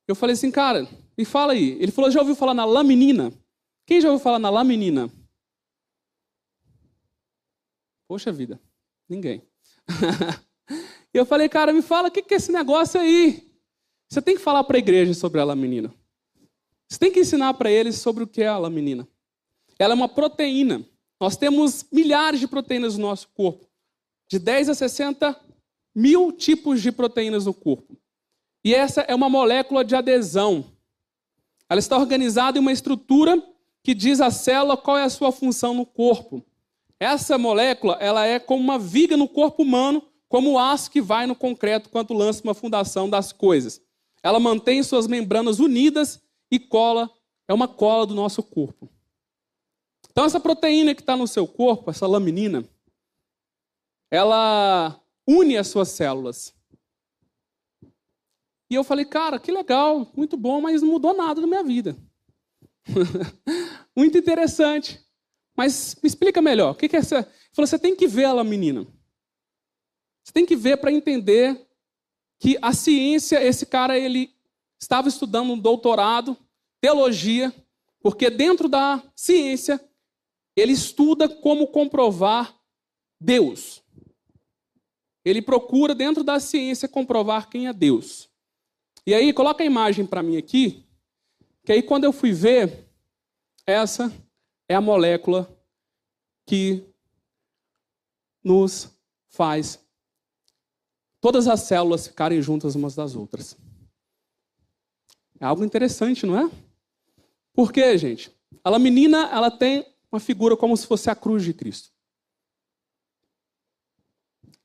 Eu 0.06 0.14
falei 0.14 0.34
assim, 0.34 0.50
cara, 0.50 0.86
me 1.16 1.24
fala 1.24 1.54
aí. 1.54 1.78
Ele 1.80 1.90
falou, 1.90 2.10
já 2.10 2.20
ouviu 2.20 2.36
falar 2.36 2.52
na 2.52 2.66
laminina? 2.66 3.32
Quem 3.86 4.02
já 4.02 4.10
ouviu 4.10 4.22
falar 4.22 4.38
na 4.38 4.50
laminina? 4.50 5.10
Poxa 8.06 8.30
vida, 8.30 8.60
ninguém. 9.08 9.42
E 11.16 11.18
eu 11.18 11.24
falei, 11.24 11.48
cara, 11.48 11.72
me 11.72 11.80
fala 11.80 12.08
o 12.08 12.10
que 12.10 12.22
é 12.34 12.36
esse 12.36 12.52
negócio 12.52 13.00
aí. 13.00 13.50
Você 14.06 14.20
tem 14.20 14.36
que 14.36 14.42
falar 14.42 14.62
para 14.64 14.76
a 14.76 14.78
igreja 14.78 15.14
sobre 15.14 15.40
ela, 15.40 15.56
menina. 15.56 15.90
Você 16.86 16.98
tem 16.98 17.10
que 17.10 17.20
ensinar 17.20 17.54
para 17.54 17.70
eles 17.70 17.94
sobre 17.94 18.24
o 18.24 18.26
que 18.26 18.42
é 18.42 18.44
ela, 18.44 18.68
menina. 18.68 19.08
Ela 19.78 19.94
é 19.94 19.96
uma 19.96 20.10
proteína. 20.10 20.86
Nós 21.18 21.34
temos 21.34 21.86
milhares 21.90 22.38
de 22.38 22.46
proteínas 22.46 22.98
no 22.98 23.06
nosso 23.06 23.28
corpo. 23.28 23.66
De 24.28 24.38
10 24.38 24.68
a 24.68 24.74
60 24.74 25.34
mil 25.94 26.32
tipos 26.32 26.82
de 26.82 26.92
proteínas 26.92 27.46
no 27.46 27.54
corpo. 27.54 27.96
E 28.62 28.74
essa 28.74 29.00
é 29.00 29.14
uma 29.14 29.30
molécula 29.30 29.82
de 29.82 29.96
adesão. 29.96 30.66
Ela 31.66 31.78
está 31.78 31.96
organizada 31.96 32.58
em 32.58 32.60
uma 32.60 32.72
estrutura 32.72 33.42
que 33.82 33.94
diz 33.94 34.20
à 34.20 34.30
célula 34.30 34.76
qual 34.76 34.98
é 34.98 35.04
a 35.04 35.08
sua 35.08 35.32
função 35.32 35.72
no 35.72 35.86
corpo. 35.86 36.44
Essa 37.00 37.38
molécula, 37.38 37.96
ela 38.02 38.26
é 38.26 38.38
como 38.38 38.62
uma 38.62 38.78
viga 38.78 39.16
no 39.16 39.26
corpo 39.26 39.62
humano 39.62 40.06
como 40.28 40.52
o 40.52 40.58
aço 40.58 40.90
que 40.90 41.00
vai 41.00 41.26
no 41.26 41.34
concreto 41.34 41.88
quando 41.88 42.14
lança 42.14 42.42
uma 42.42 42.54
fundação 42.54 43.08
das 43.08 43.32
coisas. 43.32 43.80
Ela 44.22 44.40
mantém 44.40 44.82
suas 44.82 45.06
membranas 45.06 45.58
unidas 45.58 46.20
e 46.50 46.58
cola, 46.58 47.10
é 47.48 47.54
uma 47.54 47.68
cola 47.68 48.06
do 48.06 48.14
nosso 48.14 48.42
corpo. 48.42 48.90
Então, 50.10 50.24
essa 50.24 50.40
proteína 50.40 50.94
que 50.94 51.02
está 51.02 51.16
no 51.16 51.28
seu 51.28 51.46
corpo, 51.46 51.90
essa 51.90 52.06
laminina, 52.06 52.68
ela 54.10 55.00
une 55.26 55.56
as 55.56 55.68
suas 55.68 55.90
células. 55.90 56.54
E 58.70 58.74
eu 58.74 58.82
falei, 58.82 59.04
cara, 59.04 59.38
que 59.38 59.52
legal, 59.52 60.10
muito 60.16 60.36
bom, 60.36 60.60
mas 60.60 60.82
não 60.82 60.88
mudou 60.88 61.14
nada 61.14 61.40
na 61.40 61.46
minha 61.46 61.62
vida. 61.62 61.96
muito 63.94 64.18
interessante. 64.18 65.04
Mas 65.56 65.96
me 66.02 66.08
explica 66.08 66.42
melhor. 66.42 66.72
O 66.72 66.74
que 66.74 66.94
é 66.94 66.98
essa? 66.98 67.18
Ele 67.18 67.26
falou, 67.52 67.66
você 67.66 67.78
tem 67.78 67.94
que 67.94 68.06
ver 68.06 68.24
a 68.24 68.32
laminina. 68.32 68.86
Você 70.26 70.32
tem 70.32 70.44
que 70.44 70.56
ver 70.56 70.78
para 70.78 70.90
entender 70.90 71.68
que 72.40 72.58
a 72.60 72.72
ciência, 72.72 73.40
esse 73.40 73.64
cara, 73.64 73.96
ele 73.96 74.34
estava 74.76 75.06
estudando 75.08 75.52
um 75.52 75.58
doutorado, 75.58 76.36
teologia, 76.80 77.54
porque 78.00 78.28
dentro 78.28 78.68
da 78.68 79.00
ciência, 79.14 79.80
ele 80.56 80.72
estuda 80.72 81.28
como 81.28 81.68
comprovar 81.68 82.58
Deus. 83.20 83.84
Ele 85.24 85.40
procura, 85.40 85.94
dentro 85.94 86.24
da 86.24 86.40
ciência, 86.40 86.88
comprovar 86.88 87.48
quem 87.48 87.68
é 87.68 87.72
Deus. 87.72 88.28
E 89.06 89.14
aí, 89.14 89.32
coloca 89.32 89.62
a 89.62 89.66
imagem 89.66 90.04
para 90.04 90.24
mim 90.24 90.36
aqui, 90.36 90.84
que 91.64 91.70
aí 91.70 91.84
quando 91.84 92.02
eu 92.02 92.12
fui 92.12 92.32
ver, 92.32 92.90
essa 93.64 94.12
é 94.68 94.74
a 94.74 94.80
molécula 94.80 95.48
que 96.44 96.84
nos 98.42 98.90
faz 99.28 99.85
todas 101.20 101.48
as 101.48 101.60
células 101.60 102.06
ficarem 102.06 102.40
juntas 102.40 102.74
umas 102.74 102.94
das 102.94 103.14
outras. 103.14 103.56
É 105.40 105.44
algo 105.44 105.64
interessante, 105.64 106.24
não 106.24 106.38
é? 106.38 106.50
Por 107.52 107.72
quê, 107.72 107.96
gente? 107.98 108.30
A 108.62 108.70
laminina, 108.70 109.28
ela 109.32 109.50
tem 109.50 109.86
uma 110.10 110.20
figura 110.20 110.56
como 110.56 110.76
se 110.76 110.86
fosse 110.86 111.10
a 111.10 111.14
cruz 111.14 111.44
de 111.44 111.52
Cristo. 111.52 111.90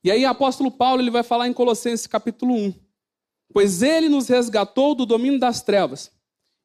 E 0.04 0.10
aí 0.10 0.24
o 0.24 0.28
apóstolo 0.28 0.70
Paulo 0.70 1.00
ele 1.00 1.10
vai 1.10 1.22
falar 1.22 1.46
em 1.46 1.52
Colossenses 1.52 2.06
capítulo 2.06 2.54
1. 2.54 2.74
Pois 3.52 3.82
ele 3.82 4.08
nos 4.08 4.28
resgatou 4.28 4.94
do 4.94 5.06
domínio 5.06 5.38
das 5.38 5.62
trevas 5.62 6.10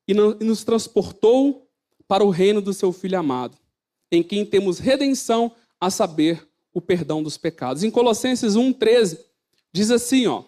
e 0.07 0.13
nos 0.13 0.63
transportou 0.63 1.69
para 2.07 2.23
o 2.23 2.29
reino 2.29 2.61
do 2.61 2.73
seu 2.73 2.93
Filho 2.93 3.19
amado, 3.19 3.57
em 4.11 4.23
quem 4.23 4.45
temos 4.45 4.79
redenção, 4.79 5.53
a 5.79 5.89
saber, 5.89 6.47
o 6.73 6.81
perdão 6.81 7.21
dos 7.21 7.37
pecados. 7.37 7.83
Em 7.83 7.91
Colossenses 7.91 8.55
1,13, 8.55 9.19
Diz 9.77 9.91
assim, 9.91 10.25
ó: 10.25 10.43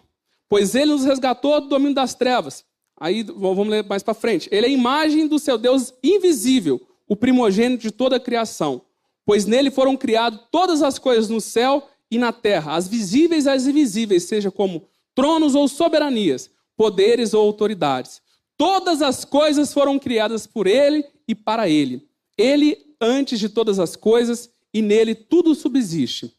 Pois 0.48 0.74
ele 0.74 0.90
nos 0.90 1.04
resgatou 1.04 1.60
do 1.60 1.68
domínio 1.68 1.94
das 1.94 2.16
trevas. 2.16 2.64
Aí 2.98 3.22
vamos 3.22 3.68
ler 3.68 3.84
mais 3.84 4.02
para 4.02 4.12
frente. 4.12 4.48
Ele 4.50 4.66
é 4.66 4.68
a 4.68 4.72
imagem 4.72 5.28
do 5.28 5.38
seu 5.38 5.56
Deus 5.56 5.94
invisível, 6.02 6.80
o 7.06 7.14
primogênito 7.14 7.82
de 7.82 7.92
toda 7.92 8.16
a 8.16 8.20
criação. 8.20 8.82
Pois 9.24 9.46
nele 9.46 9.70
foram 9.70 9.96
criadas 9.96 10.40
todas 10.50 10.82
as 10.82 10.98
coisas 10.98 11.28
no 11.28 11.40
céu 11.40 11.88
e 12.10 12.18
na 12.18 12.32
terra, 12.32 12.74
as 12.74 12.88
visíveis 12.88 13.46
e 13.46 13.50
as 13.50 13.68
invisíveis, 13.68 14.24
seja 14.24 14.50
como 14.50 14.82
tronos 15.14 15.54
ou 15.54 15.68
soberanias, 15.68 16.50
poderes 16.76 17.32
ou 17.32 17.46
autoridades. 17.46 18.20
Todas 18.56 19.00
as 19.00 19.24
coisas 19.24 19.72
foram 19.72 19.96
criadas 19.96 20.44
por 20.44 20.66
ele 20.66 21.04
e 21.28 21.36
para 21.36 21.68
ele. 21.68 22.08
Ele 22.36 22.76
antes 23.00 23.38
de 23.38 23.48
todas 23.48 23.78
as 23.78 23.94
coisas 23.94 24.50
e 24.74 24.82
nele 24.82 25.14
tudo 25.14 25.54
subsiste. 25.54 26.34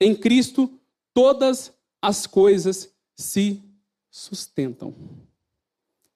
Em 0.00 0.12
Cristo 0.12 0.68
todas 1.14 1.72
as 2.02 2.26
coisas 2.26 2.92
se 3.14 3.62
sustentam. 4.10 4.92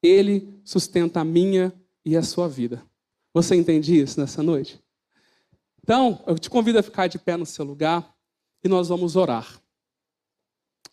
Ele 0.02 0.52
sustenta 0.64 1.20
a 1.20 1.24
minha 1.24 1.72
e 2.04 2.16
a 2.16 2.22
sua 2.22 2.48
vida. 2.48 2.82
Você 3.32 3.54
entende 3.54 3.98
isso 3.98 4.20
nessa 4.20 4.42
noite? 4.42 4.82
Então, 5.82 6.22
eu 6.26 6.36
te 6.36 6.50
convido 6.50 6.80
a 6.80 6.82
ficar 6.82 7.06
de 7.06 7.18
pé 7.18 7.36
no 7.36 7.46
seu 7.46 7.64
lugar 7.64 8.12
e 8.62 8.68
nós 8.68 8.88
vamos 8.88 9.14
orar. 9.14 9.62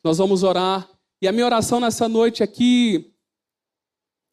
Nós 0.04 0.20
vamos 0.20 0.44
orar 0.44 0.88
e 1.20 1.28
a 1.28 1.32
minha 1.32 1.46
oração 1.46 1.80
nessa 1.80 2.08
noite 2.08 2.44
é 2.44 2.48
que 2.48 3.12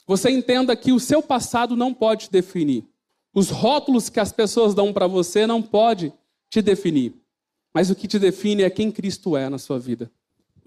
você 0.07 0.29
entenda 0.29 0.77
que 0.77 0.93
o 0.93 1.01
seu 1.01 1.23
passado 1.23 1.77
não 1.77 1.95
pode 1.95 2.27
te 2.27 2.33
definir. 2.33 2.85
Os 3.33 3.49
rótulos 3.49 4.09
que 4.09 4.19
as 4.19 4.33
pessoas 4.33 4.75
dão 4.75 4.93
para 4.93 5.07
você 5.07 5.47
não 5.47 5.63
pode 5.63 6.13
te 6.51 6.61
definir. 6.61 7.15
Mas 7.73 7.91
o 7.91 7.95
que 7.95 8.09
te 8.09 8.19
define 8.19 8.65
é 8.65 8.71
quem 8.71 8.91
Cristo 8.91 9.37
é 9.37 9.49
na 9.49 9.57
sua 9.57 9.79
vida. 9.79 10.11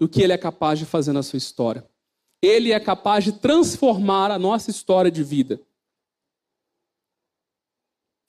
O 0.00 0.08
que 0.08 0.22
ele 0.22 0.32
é 0.32 0.38
capaz 0.38 0.78
de 0.78 0.84
fazer 0.84 1.12
na 1.12 1.22
sua 1.22 1.36
história. 1.36 1.88
Ele 2.42 2.72
é 2.72 2.80
capaz 2.80 3.24
de 3.24 3.32
transformar 3.32 4.30
a 4.30 4.38
nossa 4.38 4.70
história 4.70 5.10
de 5.10 5.22
vida. 5.22 5.60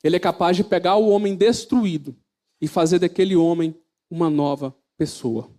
Ele 0.04 0.16
é 0.16 0.20
capaz 0.20 0.56
de 0.56 0.64
pegar 0.64 0.96
o 0.96 1.10
homem 1.10 1.36
destruído 1.36 2.16
e 2.62 2.68
fazer 2.68 3.00
daquele 3.00 3.36
homem 3.36 3.76
uma 4.10 4.30
nova 4.30 4.76
pessoa. 4.98 5.50